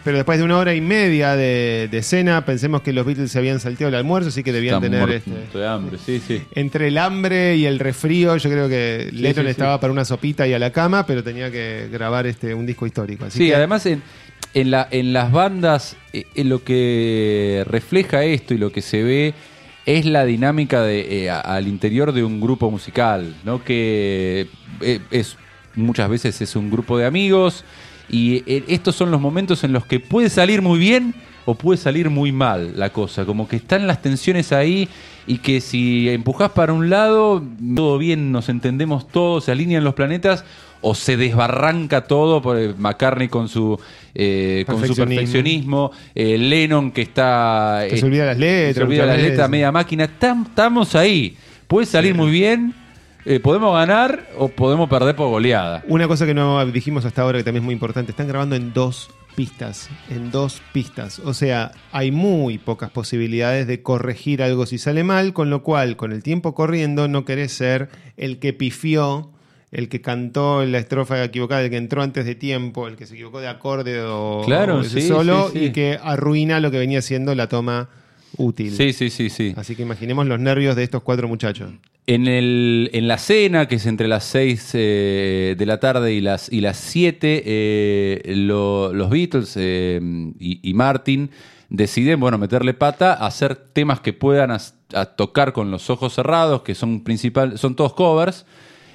[0.04, 3.38] Pero después de una hora y media de, de cena, pensemos que los Beatles se
[3.38, 5.10] habían salteado el almuerzo, así que debían Está tener...
[5.12, 6.42] este, de hambre, sí, sí.
[6.56, 10.48] entre el hambre y el resfrío, yo creo que Lennon sí, estaba para una sopita
[10.48, 13.26] y a la cama, pero tenía que grabar este un disco histórico.
[13.26, 14.02] Así Sí, que- además en,
[14.54, 19.04] en, la, en las bandas eh, eh, lo que refleja esto y lo que se
[19.04, 19.34] ve
[19.86, 23.64] es la dinámica de, eh, al interior de un grupo musical, ¿no?
[23.64, 24.48] Que
[25.10, 25.38] es
[25.76, 27.64] muchas veces es un grupo de amigos
[28.10, 32.10] y estos son los momentos en los que puede salir muy bien o puede salir
[32.10, 34.88] muy mal la cosa, como que están las tensiones ahí
[35.26, 37.44] y que si empujás para un lado,
[37.76, 40.44] todo bien, nos entendemos todos, se alinean los planetas,
[40.82, 43.80] o se desbarranca todo por eh, McCartney con su,
[44.16, 45.92] eh, con su Perfeccionismo.
[46.16, 47.86] eh, Lennon que está...
[47.90, 49.50] Que se olvida las letras, Se olvida las letras, veces.
[49.50, 50.10] media máquina.
[50.20, 51.38] Tam- Estamos ahí.
[51.68, 52.74] Puede salir muy bien,
[53.26, 55.84] eh, podemos ganar o podemos perder por goleada.
[55.88, 58.74] Una cosa que no dijimos hasta ahora que también es muy importante, están grabando en
[58.74, 61.20] dos pistas, en dos pistas.
[61.20, 65.96] O sea, hay muy pocas posibilidades de corregir algo si sale mal, con lo cual,
[65.96, 69.30] con el tiempo corriendo, no querés ser el que pifió,
[69.72, 73.14] el que cantó la estrofa equivocada, el que entró antes de tiempo, el que se
[73.14, 75.66] equivocó de acorde o, Claro, o sí, solo sí, sí.
[75.66, 77.90] y que arruina lo que venía siendo la toma
[78.38, 78.72] útil.
[78.72, 79.54] Sí, sí, sí, sí.
[79.56, 81.72] Así que imaginemos los nervios de estos cuatro muchachos.
[82.08, 86.52] En, el, en la cena, que es entre las 6 de la tarde y las,
[86.52, 90.00] y las 7, eh, lo- los Beatles eh,
[90.40, 91.30] y, y Martin
[91.70, 96.76] deciden, bueno, meterle pata, hacer temas que puedan a tocar con los ojos cerrados, que
[96.76, 98.46] son principal, son todos covers,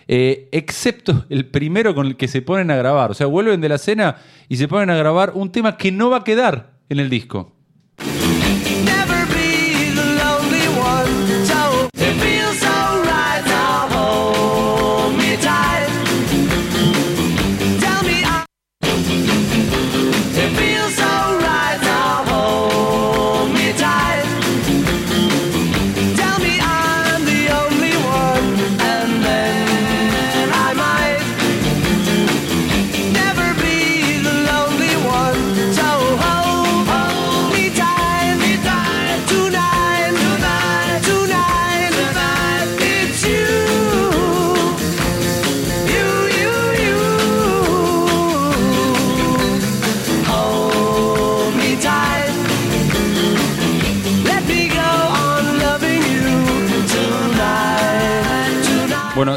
[0.09, 3.11] eh, excepto el primero con el que se ponen a grabar.
[3.11, 4.17] O sea, vuelven de la cena
[4.49, 7.56] y se ponen a grabar un tema que no va a quedar en el disco.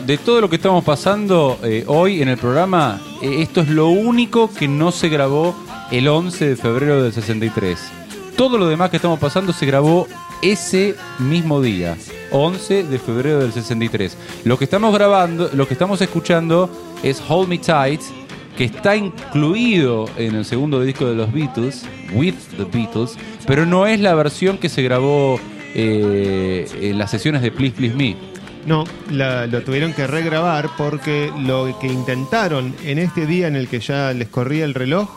[0.09, 3.89] De todo lo que estamos pasando eh, hoy en el programa, eh, esto es lo
[3.89, 5.53] único que no se grabó
[5.91, 7.77] el 11 de febrero del 63.
[8.35, 10.07] Todo lo demás que estamos pasando se grabó
[10.41, 11.95] ese mismo día,
[12.31, 14.17] 11 de febrero del 63.
[14.45, 16.71] Lo que estamos grabando, lo que estamos escuchando
[17.03, 18.01] es Hold Me Tight,
[18.57, 23.85] que está incluido en el segundo disco de los Beatles, With the Beatles, pero no
[23.85, 25.39] es la versión que se grabó
[25.75, 28.38] eh, en las sesiones de Please Please Me.
[28.65, 33.67] No, la- lo tuvieron que regrabar porque lo que intentaron en este día en el
[33.67, 35.09] que ya les corría el reloj,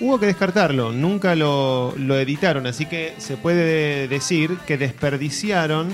[0.00, 5.88] hubo que descartarlo, nunca lo, lo editaron, así que se puede decir que desperdiciaron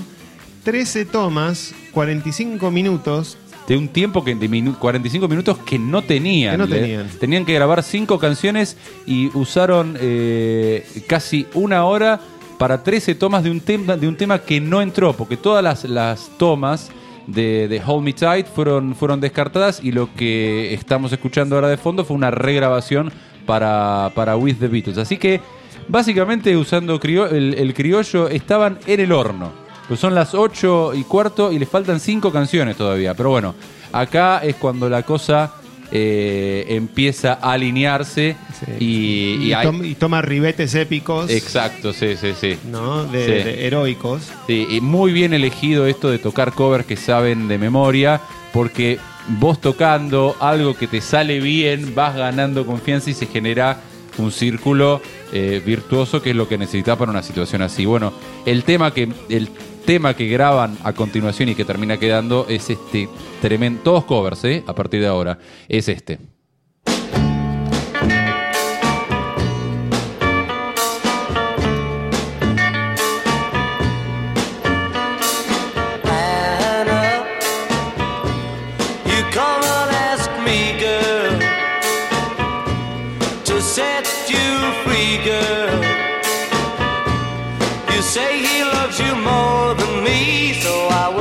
[0.65, 6.55] 13 tomas, 45 minutos, de un tiempo que de minu- 45 minutos que no tenían.
[6.55, 7.09] Que no Le- tenían.
[7.21, 8.77] Tenían que grabar cinco canciones
[9.07, 12.21] y usaron eh, casi una hora
[12.61, 15.85] para 13 tomas de un tema de un tema que no entró, porque todas las,
[15.85, 16.91] las tomas
[17.27, 22.05] de, Hold Me Tight fueron, fueron descartadas y lo que estamos escuchando ahora de fondo
[22.05, 23.11] fue una regrabación
[23.47, 24.99] para, para With the Beatles.
[24.99, 25.41] Así que
[25.89, 29.53] básicamente usando el, criollo estaban en el horno.
[29.89, 33.15] Pues son las 8 y cuarto y le faltan 5 canciones todavía.
[33.15, 33.55] Pero bueno,
[33.91, 35.55] acá es cuando la cosa
[35.93, 38.37] eh, empieza a alinearse
[38.79, 42.57] y, y, y hay- tom- y toma ribetes épicos, Exacto, sí, sí, sí.
[42.71, 43.05] ¿no?
[43.05, 43.33] de, Sí.
[43.33, 44.23] de heroicos.
[44.47, 48.21] Sí, y muy bien elegido esto de tocar covers que saben de memoria,
[48.53, 48.99] porque
[49.39, 53.81] vos tocando algo que te sale bien, vas ganando confianza y se genera
[54.19, 55.01] un círculo
[55.33, 57.87] eh, virtuoso que es lo que necesitas para una situación así.
[57.87, 58.13] Bueno,
[58.45, 59.49] el tema que el
[59.85, 63.09] tema que graban a continuación y que termina quedando es este
[63.41, 64.65] tremendo, todos covers, ¿eh?
[64.67, 66.19] A partir de ahora, es este.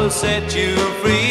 [0.10, 1.29] Set you free.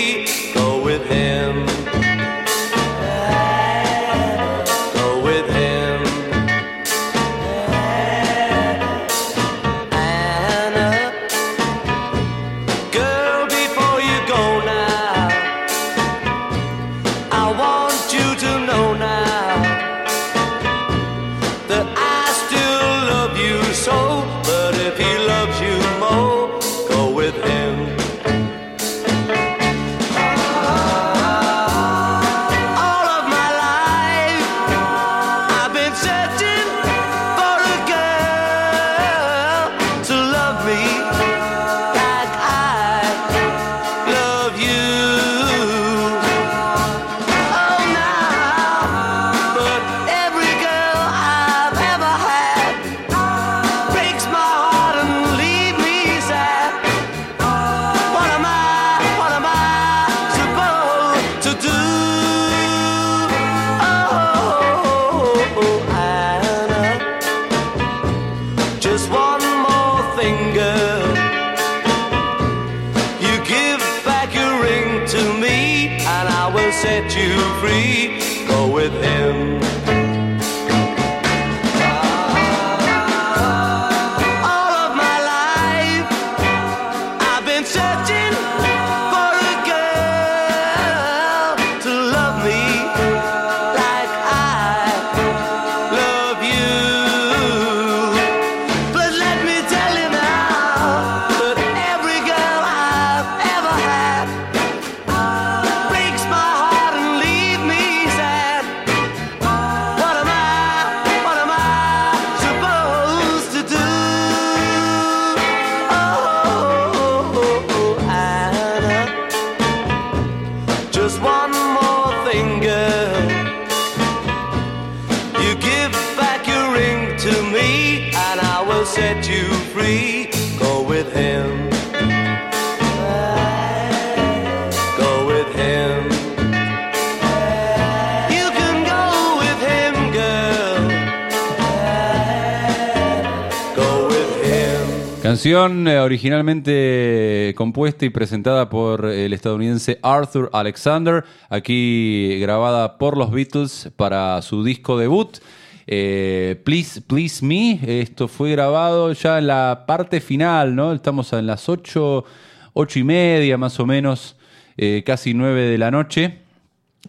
[145.38, 153.30] Canción eh, originalmente compuesta y presentada por el estadounidense Arthur Alexander, aquí grabada por los
[153.30, 155.38] Beatles para su disco debut.
[155.86, 160.92] Eh, Please, Please Me, esto fue grabado ya en la parte final, ¿no?
[160.92, 162.24] Estamos en las ocho,
[162.72, 164.34] ocho y media más o menos,
[164.76, 166.47] eh, casi nueve de la noche.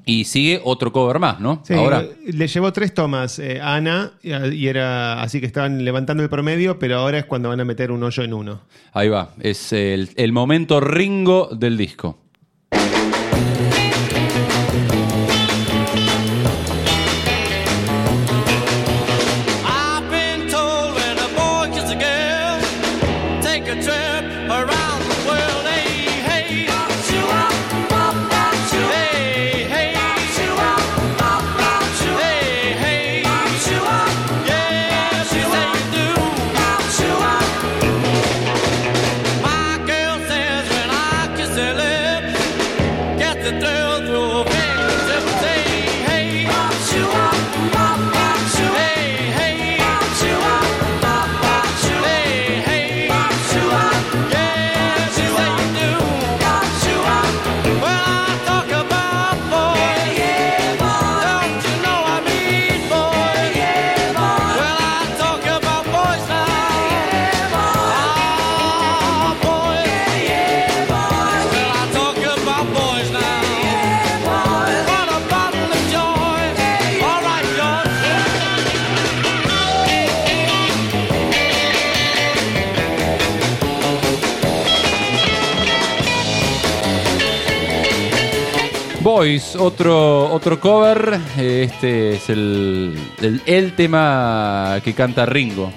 [0.05, 1.61] Y sigue otro cover más, ¿no?
[1.63, 2.03] Sí, Ahora.
[2.25, 6.79] le llevó tres tomas eh, a Ana y era así que estaban levantando el promedio,
[6.79, 8.61] pero ahora es cuando van a meter un hoyo en uno.
[8.93, 12.17] Ahí va, es el, el momento Ringo del disco.
[89.19, 91.19] Boys, otro, otro cover.
[91.37, 95.73] eh, Este es el, el, el tema que canta Ringo.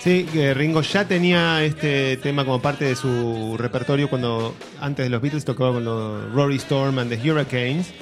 [0.00, 5.10] Sí, que Ringo ya tenía este tema como parte de su repertorio cuando antes de
[5.10, 7.92] los Beatles tocaba con los Rory Storm and the Hurricanes,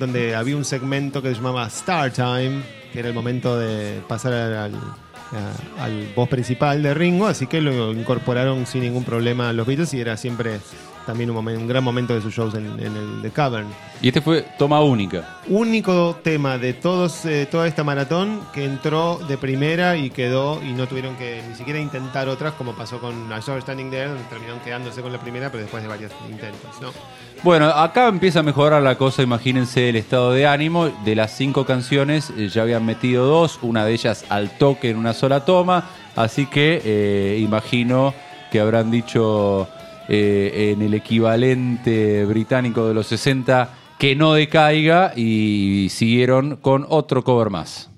[0.00, 2.60] donde había un segmento que se llamaba Star Time,
[2.92, 4.72] que era el momento de pasar al,
[5.36, 9.66] al, al voz principal de Ringo, así que lo incorporaron sin ningún problema a los
[9.66, 10.60] Beatles y era siempre
[11.06, 13.66] también un, momen- un gran momento de sus shows en, en el The Cavern.
[14.00, 15.38] Y este fue toma única.
[15.48, 20.72] Único tema de todos, eh, toda esta maratón que entró de primera y quedó y
[20.72, 24.24] no tuvieron que ni siquiera intentar otras como pasó con I Saw Standing There, donde
[24.24, 26.80] terminaron quedándose con la primera, pero después de varios intentos.
[26.80, 26.90] ¿no?
[27.44, 30.88] Bueno, acá empieza a mejorar la cosa, imagínense el estado de ánimo.
[31.04, 34.96] De las cinco canciones eh, ya habían metido dos, una de ellas al toque en
[34.96, 38.14] una sola toma, así que eh, imagino
[38.50, 39.68] que habrán dicho
[40.08, 43.68] eh, en el equivalente británico de los 60
[43.98, 47.93] que no decaiga y siguieron con otro cover más.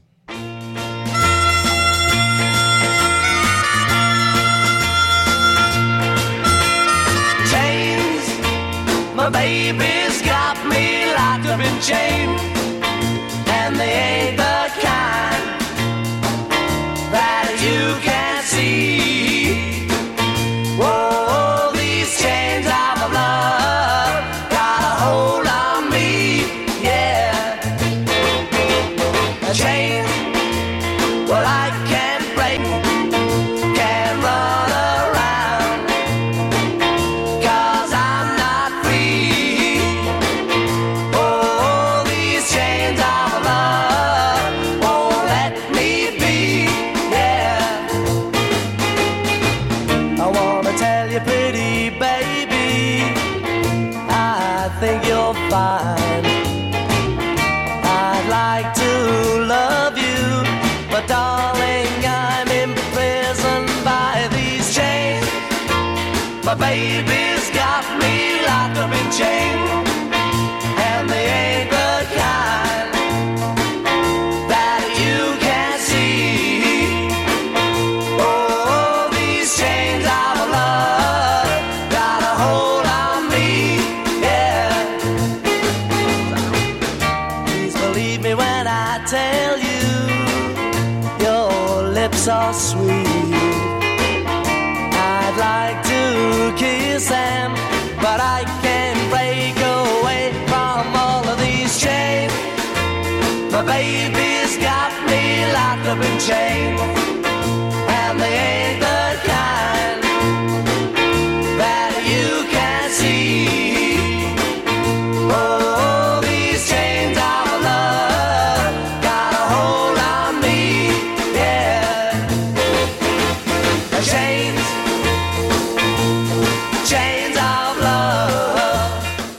[9.27, 12.56] My baby's got me locked up in chains,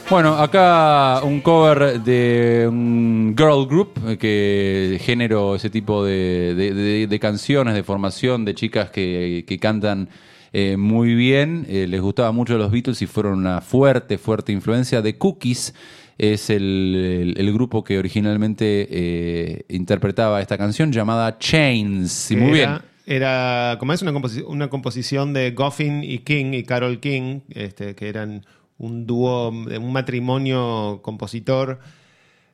[0.10, 7.08] Bueno, acá un cover de un girl group, que género ese tipo de, de- de-
[7.08, 10.08] de canciones, de formación, de chicas que, que cantan
[10.54, 11.66] eh, muy bien.
[11.68, 15.02] Eh, les gustaba mucho los Beatles y fueron una fuerte, fuerte influencia.
[15.02, 15.74] de Cookies
[16.18, 22.28] es el, el- el grupo que originalmente eh, interpretaba esta canción llamada Chains.
[22.30, 22.78] Que muy bien.
[23.06, 27.94] Era, como es una, composi- una composición de Goffin y King y Carol King, este,
[27.96, 28.46] que eran
[28.78, 31.80] un dúo, un matrimonio compositor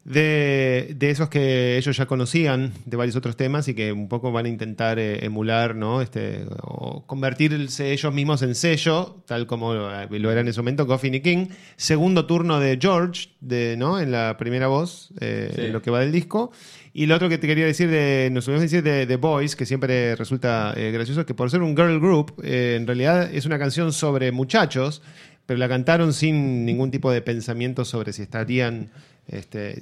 [0.05, 4.33] de, de esos que ellos ya conocían de varios otros temas y que un poco
[4.33, 6.01] van a intentar eh, emular, ¿no?
[6.01, 10.85] Este, o convertirse ellos mismos en sello, tal como lo, lo era en ese momento
[10.85, 11.47] Goffin y King.
[11.77, 13.99] Segundo turno de George, de, ¿no?
[13.99, 15.61] En la primera voz, eh, Sí.
[15.61, 16.51] en lo que va del disco.
[16.95, 19.65] Y lo otro que te quería decir de, nos a decir de The Boys, que
[19.65, 23.57] siempre resulta eh, gracioso, que por ser un girl group, eh, en realidad es una
[23.57, 25.01] canción sobre muchachos,
[25.45, 28.89] pero la cantaron sin ningún tipo de pensamiento sobre si estarían
[29.27, 29.79] este,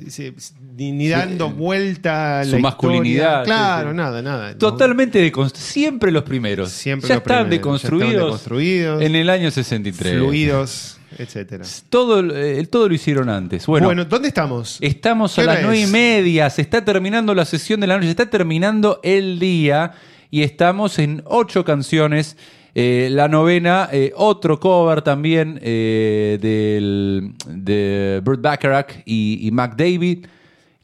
[0.78, 3.44] ni, ni dando vuelta a su la masculinidad, historia.
[3.44, 3.98] Claro, sí, sí.
[3.98, 4.58] nada, nada.
[4.58, 6.70] Totalmente deconstru- Siempre los primeros.
[6.72, 9.02] Siempre ya, los están primeros, ya deconstruidos estaban deconstruidos.
[9.02, 10.14] en el año 63.
[10.18, 11.66] Fluidos, etcétera.
[11.90, 13.66] Todo, eh, todo lo hicieron antes.
[13.66, 14.78] Bueno, Bueno, ¿dónde estamos?
[14.80, 16.48] estamos a ¿Qué hora las nueve y media.
[16.52, 18.06] Se está terminando la sesión de la noche.
[18.08, 19.94] Se está terminando el día.
[20.30, 22.38] Y estamos en ocho canciones.
[22.74, 29.76] Eh, la novena, eh, otro cover también eh, del, de Burt Bacharach y, y Mac
[29.76, 30.26] David,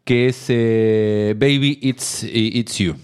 [0.04, 2.96] que es eh, Baby It's, It's You.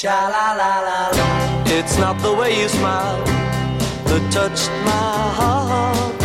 [0.00, 1.64] Sha la la la la.
[1.66, 3.29] It's not the way you smile
[4.10, 6.22] that touched my heart.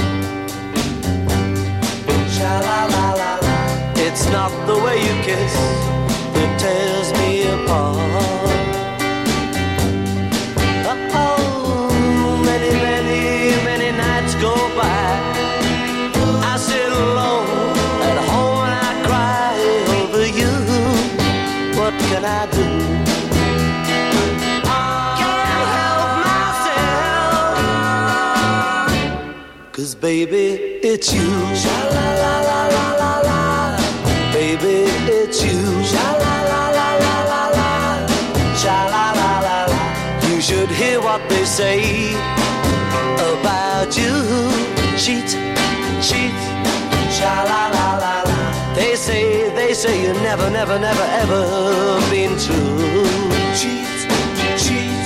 [2.35, 3.57] Sha la la la la.
[4.05, 5.53] It's not the way you kiss
[6.33, 8.44] that tears me apart.
[30.05, 30.47] Baby,
[30.83, 31.29] it's you.
[34.37, 34.77] Baby,
[35.17, 35.61] it's you.
[40.29, 41.79] You should hear what they say
[43.29, 44.13] about you.
[45.03, 45.29] Cheat,
[46.07, 46.37] cheat.
[48.75, 51.41] They say, they say you never, never, never, ever
[52.11, 53.07] been true.
[53.59, 53.97] Cheat,
[54.63, 55.01] cheat.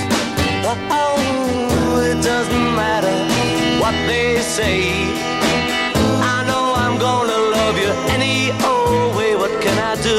[0.92, 2.69] Oh, it doesn't
[3.90, 4.80] what they say.
[6.34, 9.34] I know I'm gonna love you any old way.
[9.34, 10.18] What can I do?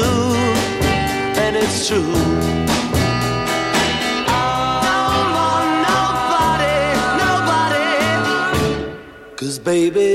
[1.42, 2.12] And it's true.
[4.28, 6.76] Don't nobody,
[7.24, 7.88] nobody.
[9.36, 10.08] Cause baby,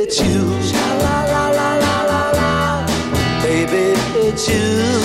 [0.00, 0.42] it's you.
[1.04, 2.52] La la la la la la.
[3.42, 3.84] Baby,
[4.26, 5.03] it's you.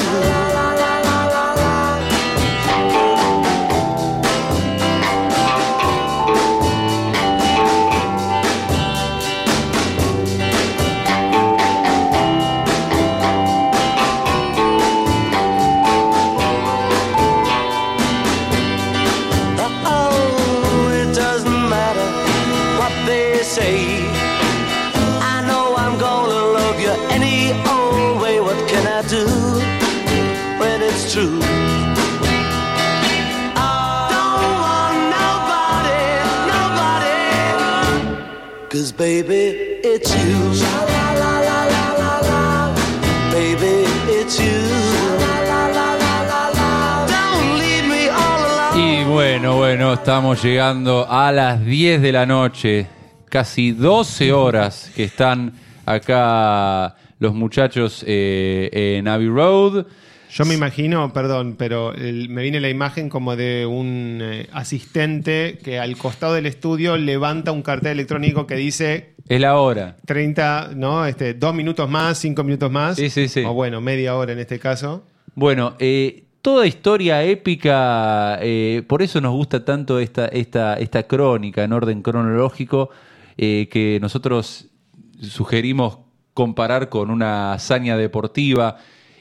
[50.09, 52.87] Estamos llegando a las 10 de la noche,
[53.29, 55.53] casi 12 horas que están
[55.85, 59.85] acá los muchachos eh, en Abbey Road.
[60.31, 65.59] Yo me imagino, perdón, pero el- me viene la imagen como de un eh, asistente
[65.63, 69.97] que al costado del estudio levanta un cartel electrónico que dice Es la hora.
[70.07, 71.05] 30, ¿no?
[71.05, 72.95] Este, dos minutos más, cinco minutos más.
[72.95, 73.43] Sí, sí, sí.
[73.45, 75.03] O bueno, media hora en este caso.
[75.35, 81.63] Bueno, eh, toda historia épica, eh, por eso nos gusta tanto esta, esta, esta crónica
[81.63, 82.89] en orden cronológico,
[83.37, 84.67] eh, que nosotros
[85.21, 85.99] sugerimos
[86.33, 88.77] comparar con una hazaña deportiva.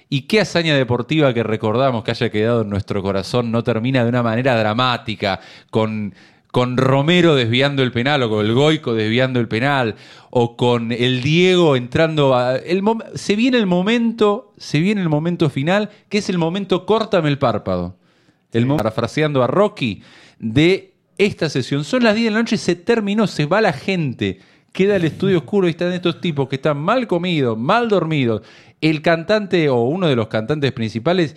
[0.08, 4.08] ¿Y qué hazaña deportiva que recordamos que haya quedado en nuestro corazón no termina de
[4.08, 5.40] una manera dramática,
[5.70, 6.14] con,
[6.50, 9.96] con Romero desviando el penal, o con el Goico desviando el penal,
[10.30, 12.56] o con el Diego entrando a.
[12.56, 16.86] El mom- se viene el momento, se viene el momento final, que es el momento
[16.86, 17.96] córtame el párpado.
[18.52, 20.02] El parafraseando a Rocky,
[20.38, 21.84] de esta sesión.
[21.84, 24.38] Son las 10 de la noche, se terminó, se va la gente.
[24.72, 28.40] Queda el estudio oscuro y están estos tipos que están mal comidos, mal dormidos.
[28.80, 31.36] El cantante o uno de los cantantes principales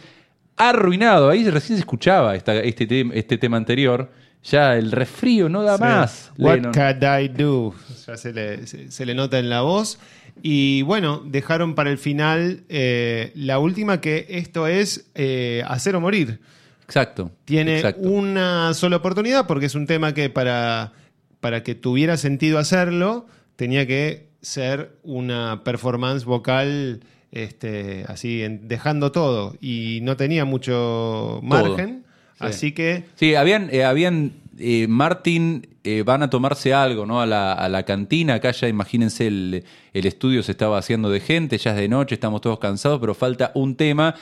[0.55, 1.29] arruinado.
[1.29, 4.11] Ahí recién se escuchaba esta- este, este tema anterior.
[4.43, 5.83] Ya el resfrío no da Sí.
[5.83, 6.31] más.
[6.37, 6.71] What Lennon.
[6.73, 7.73] can I do?
[8.07, 9.99] Ya se le, se- se le nota en la voz.
[10.41, 16.01] Y bueno, dejaron para el final eh, la última que esto es eh, hacer o
[16.01, 16.39] morir.
[16.85, 17.31] Exacto.
[17.45, 18.01] Tiene exacto.
[18.09, 20.93] una sola oportunidad porque es un tema que para,
[21.39, 29.11] para que tuviera sentido hacerlo tenía que ser una performance vocal este, así, en- dejando
[29.11, 29.55] todo.
[29.61, 32.03] Y no tenía mucho margen.
[32.41, 37.21] Así que Sí, habían, eh, habían eh, Martin, eh, van a tomarse algo, ¿no?
[37.21, 39.63] A la, a la cantina, acá ya imagínense, el,
[39.93, 43.13] el estudio se estaba haciendo de gente, ya es de noche, estamos todos cansados, pero
[43.15, 44.15] falta un tema.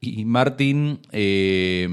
[0.00, 1.86] Y Martin, eh,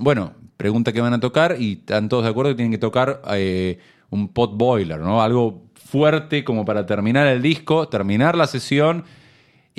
[0.00, 3.22] bueno, pregunta qué van a tocar y están todos de acuerdo que tienen que tocar
[3.32, 3.78] eh,
[4.10, 5.22] un pot boiler, ¿no?
[5.22, 9.04] Algo fuerte como para terminar el disco, terminar la sesión.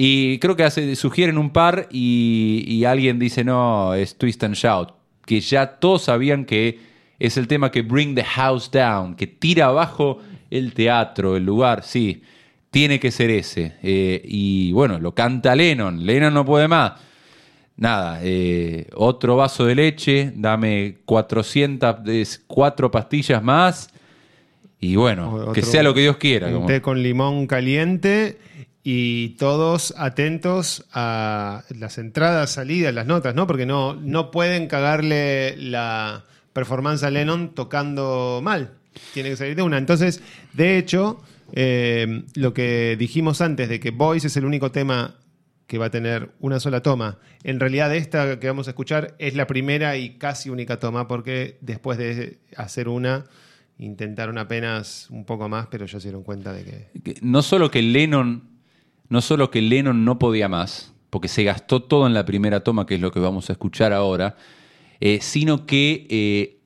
[0.02, 4.56] Y creo que hace- sugieren un par y, y alguien dice, no, es Twist and
[4.56, 4.94] Shout,
[5.26, 6.80] que ya todos sabían que
[7.20, 10.20] es el tema que bring the house down, que tira abajo
[10.50, 12.22] el teatro, el lugar, sí,
[12.72, 13.74] tiene que ser ese.
[13.84, 16.94] Eh, y bueno, lo canta Lennon, Lennon no puede más.
[17.76, 23.90] Nada, eh, otro vaso de leche, dame 400, es- cuatro pastillas más
[24.80, 26.48] y bueno, que sea lo que Dios quiera.
[26.48, 28.38] Un como- té con limón caliente
[28.84, 33.46] y todos atentos a las entradas, salidas, las notas, ¿no?
[33.46, 38.74] Porque no, no pueden cagarle la performance a Lennon tocando mal.
[39.14, 39.78] Tiene que salir de una.
[39.78, 40.22] Entonces,
[40.54, 41.22] de hecho,
[41.54, 45.16] eh, lo que dijimos antes de que Voice es el único tema
[45.68, 47.20] que va a tener una sola toma.
[47.44, 51.58] En realidad esta que vamos a escuchar es la primera y casi única toma porque
[51.62, 53.26] después de hacer una
[53.78, 57.70] intentaron apenas un poco más, pero ya se dieron cuenta de que que no solo
[57.70, 58.59] que Lennon
[59.10, 62.86] no solo que Lennon no podía más porque se gastó todo en la primera toma,
[62.86, 64.36] que es lo que vamos a escuchar ahora,
[65.02, 66.60] eh, sino que eh,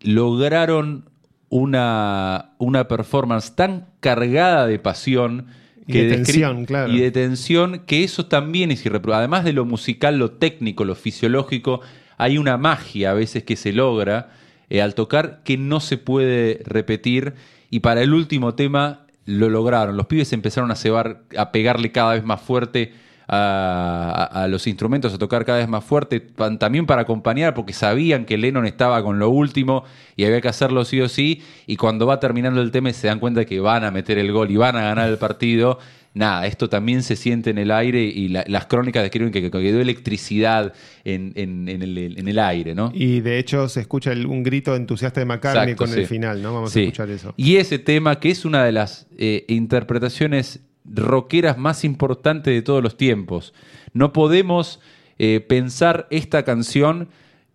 [0.00, 1.08] lograron
[1.48, 5.46] una, una performance tan cargada de pasión
[5.86, 6.92] Y que de descri- tensión, claro.
[6.92, 9.18] y de tensión, que eso también es irreproducible.
[9.18, 11.80] Además de lo musical, lo técnico, lo fisiológico,
[12.18, 14.30] hay una magia a veces que se logra
[14.68, 17.34] eh, al tocar que no se puede repetir.
[17.70, 19.96] Y para el último tema lo lograron.
[19.96, 22.92] Los pibes empezaron a, cebar, a pegarle cada vez más fuerte
[23.28, 28.38] a, los instrumentos, a tocar cada vez más fuerte, también para acompañar, porque sabían que
[28.38, 31.42] Lennon estaba con lo último y había que hacerlo sí o sí.
[31.66, 34.50] Y cuando va terminando el tema se dan cuenta que van a meter el gol
[34.50, 35.78] y van a ganar el partido.
[36.16, 39.50] Nada, esto también se siente en el aire y la- las crónicas describen que, que
[39.50, 40.72] quedó electricidad
[41.04, 42.90] en, en- en el, en el aire, ¿no?
[42.94, 46.40] Y de hecho se escucha el- un grito entusiasta de McCartney Exacto, con el final,
[46.40, 46.54] ¿no?
[46.54, 46.80] Vamos Sí.
[46.80, 47.34] a escuchar eso.
[47.36, 52.82] Y ese tema, que es una de las eh, interpretaciones rockeras más importantes de todos
[52.82, 53.52] los tiempos.
[53.92, 54.80] No podemos
[55.18, 57.08] eh, pensar esta canción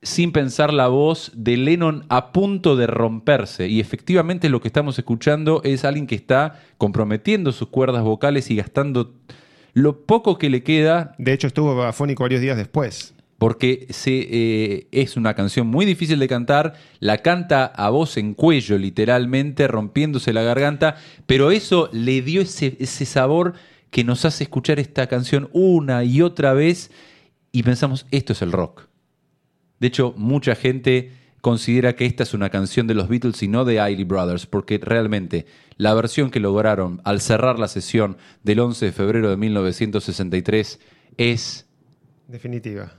[0.03, 3.67] sin pensar la voz de Lennon a punto de romperse.
[3.67, 8.55] Y efectivamente lo que estamos escuchando es alguien que está comprometiendo sus cuerdas vocales y
[8.55, 9.13] gastando
[9.73, 13.13] lo poco que le queda De hecho estuvo afónico varios días después.
[13.37, 18.33] porque se, eh, es una canción muy difícil de cantar, la canta a voz en
[18.33, 23.53] cuello literalmente, rompiéndose la garganta, pero eso le dio ese, ese sabor
[23.89, 26.91] que nos hace escuchar esta canción una y otra vez
[27.51, 28.90] y pensamos, esto es el rock.
[29.81, 31.09] De hecho, mucha gente
[31.41, 34.77] considera que esta es una canción de los Beatles y no de Isley Brothers, porque
[34.77, 40.79] realmente la versión que lograron al cerrar la sesión del 11 de febrero de 1963
[41.17, 41.67] es
[42.27, 42.93] Definitiva.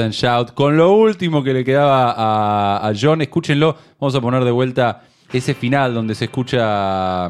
[0.00, 0.52] And Shout.
[0.54, 3.76] Con lo último que le quedaba a, a John, escúchenlo.
[4.00, 7.28] Vamos a poner de vuelta ese final donde se escucha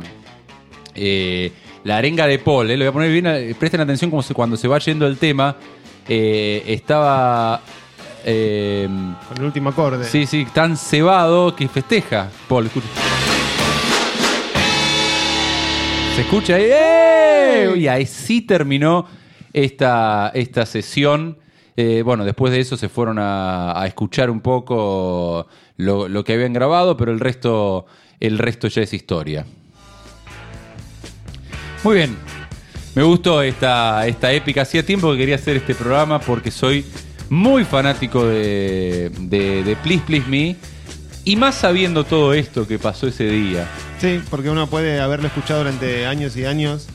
[0.94, 1.52] eh,
[1.84, 2.70] la arenga de Paul.
[2.70, 2.76] eh.
[2.76, 3.26] Lo voy a poner bien.
[3.26, 5.56] eh, Presten atención como se- cuando se va yendo el tema.
[6.08, 7.60] eh, estaba.
[8.22, 10.04] Con el último acorde.
[10.04, 12.28] sí, sí, tan cebado que festeja.
[12.48, 12.86] Paul, escucha.
[16.16, 16.64] Se escucha ahí.
[16.66, 17.74] ¡eh!
[17.76, 19.06] Y así terminó
[19.52, 21.38] esta, esta sesión.
[21.76, 25.46] Eh, bueno, después de eso se fueron a, escuchar un poco
[25.76, 27.86] lo, que habían grabado, pero el resto,
[28.18, 29.46] el resto ya es historia.
[31.82, 32.16] Muy bien.
[32.94, 34.62] Me gustó esta, esta épica.
[34.62, 36.84] Hacía tiempo que quería hacer este programa porque soy
[37.28, 40.56] muy fanático de, de Please Please Me.
[41.24, 43.68] Y más sabiendo todo esto que pasó ese día.
[44.00, 46.88] Sí, porque uno puede haberlo escuchado durante años y años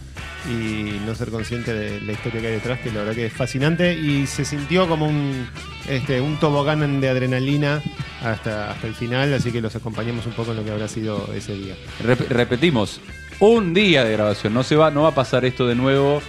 [0.50, 3.34] y no ser consciente de la historia que hay detrás, que la verdad que es
[3.34, 5.48] fascinante y se sintió como un,
[5.90, 7.82] este, un tobogán de adrenalina
[8.24, 11.30] hasta, hasta el final, así que los acompañamos un poco en lo que habrá sido
[11.36, 11.76] ese día.
[12.04, 13.00] Rep- repetimos,
[13.40, 14.54] un día de grabación.
[14.54, 16.22] No se va, no va a pasar esto de nuevo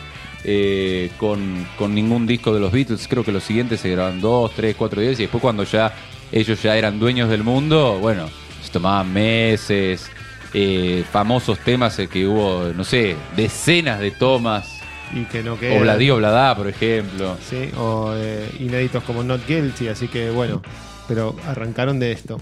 [0.44, 3.06] eh, con, con ningún disco de los Beatles.
[3.08, 5.94] Creo que los siguientes se graban dos, tres, cuatro días y después cuando ya
[6.32, 8.28] ellos ya eran dueños del mundo, bueno,
[8.62, 10.10] se tomaban meses,
[10.54, 14.68] eh, famosos temas eh, que hubo, no sé, decenas de tomas.
[15.14, 15.78] Y que no quede.
[15.78, 17.36] Obladí, Obladá, por ejemplo.
[17.48, 20.62] Sí, o eh, inéditos como Not Guilty, así que bueno,
[21.06, 22.40] pero arrancaron de esto.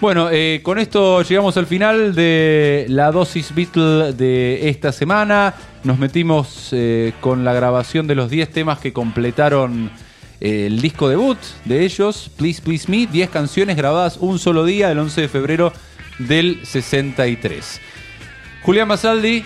[0.00, 5.54] Bueno, eh, con esto llegamos al final de la dosis Beatle de esta semana.
[5.84, 9.90] Nos metimos eh, con la grabación de los 10 temas que completaron
[10.40, 11.36] eh, el disco debut
[11.66, 13.06] de ellos, Please Please Me.
[13.08, 15.70] 10 canciones grabadas un solo día, el 11 de febrero
[16.28, 17.80] del 63.
[18.62, 19.44] Julián Basaldi,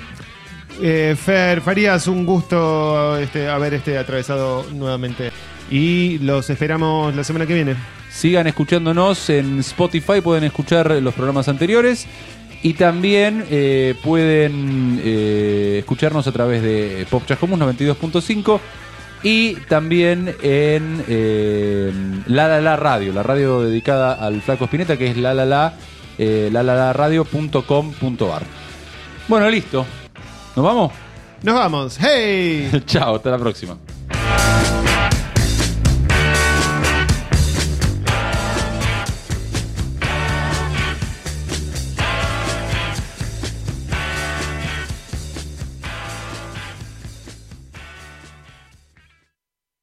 [0.82, 5.30] Eh, Fer Farías, un gusto este, haber este, atravesado nuevamente.
[5.70, 7.76] Y los esperamos la semana que viene.
[8.10, 12.08] Sigan escuchándonos en Spotify, pueden escuchar los programas anteriores
[12.64, 18.58] y también eh, pueden eh, escucharnos a través de Pop Chascomús 92.5
[19.22, 21.92] y también en eh,
[22.26, 25.74] La La La Radio, la radio dedicada al Flaco Espineta que es la la la,
[26.18, 28.42] eh, lalalaradio.com.ar.
[29.28, 29.86] Bueno, listo.
[30.56, 30.92] ¿Nos vamos?
[31.42, 31.98] Nos vamos.
[32.00, 32.70] ¡Hey!
[32.86, 33.76] Chao, hasta la próxima.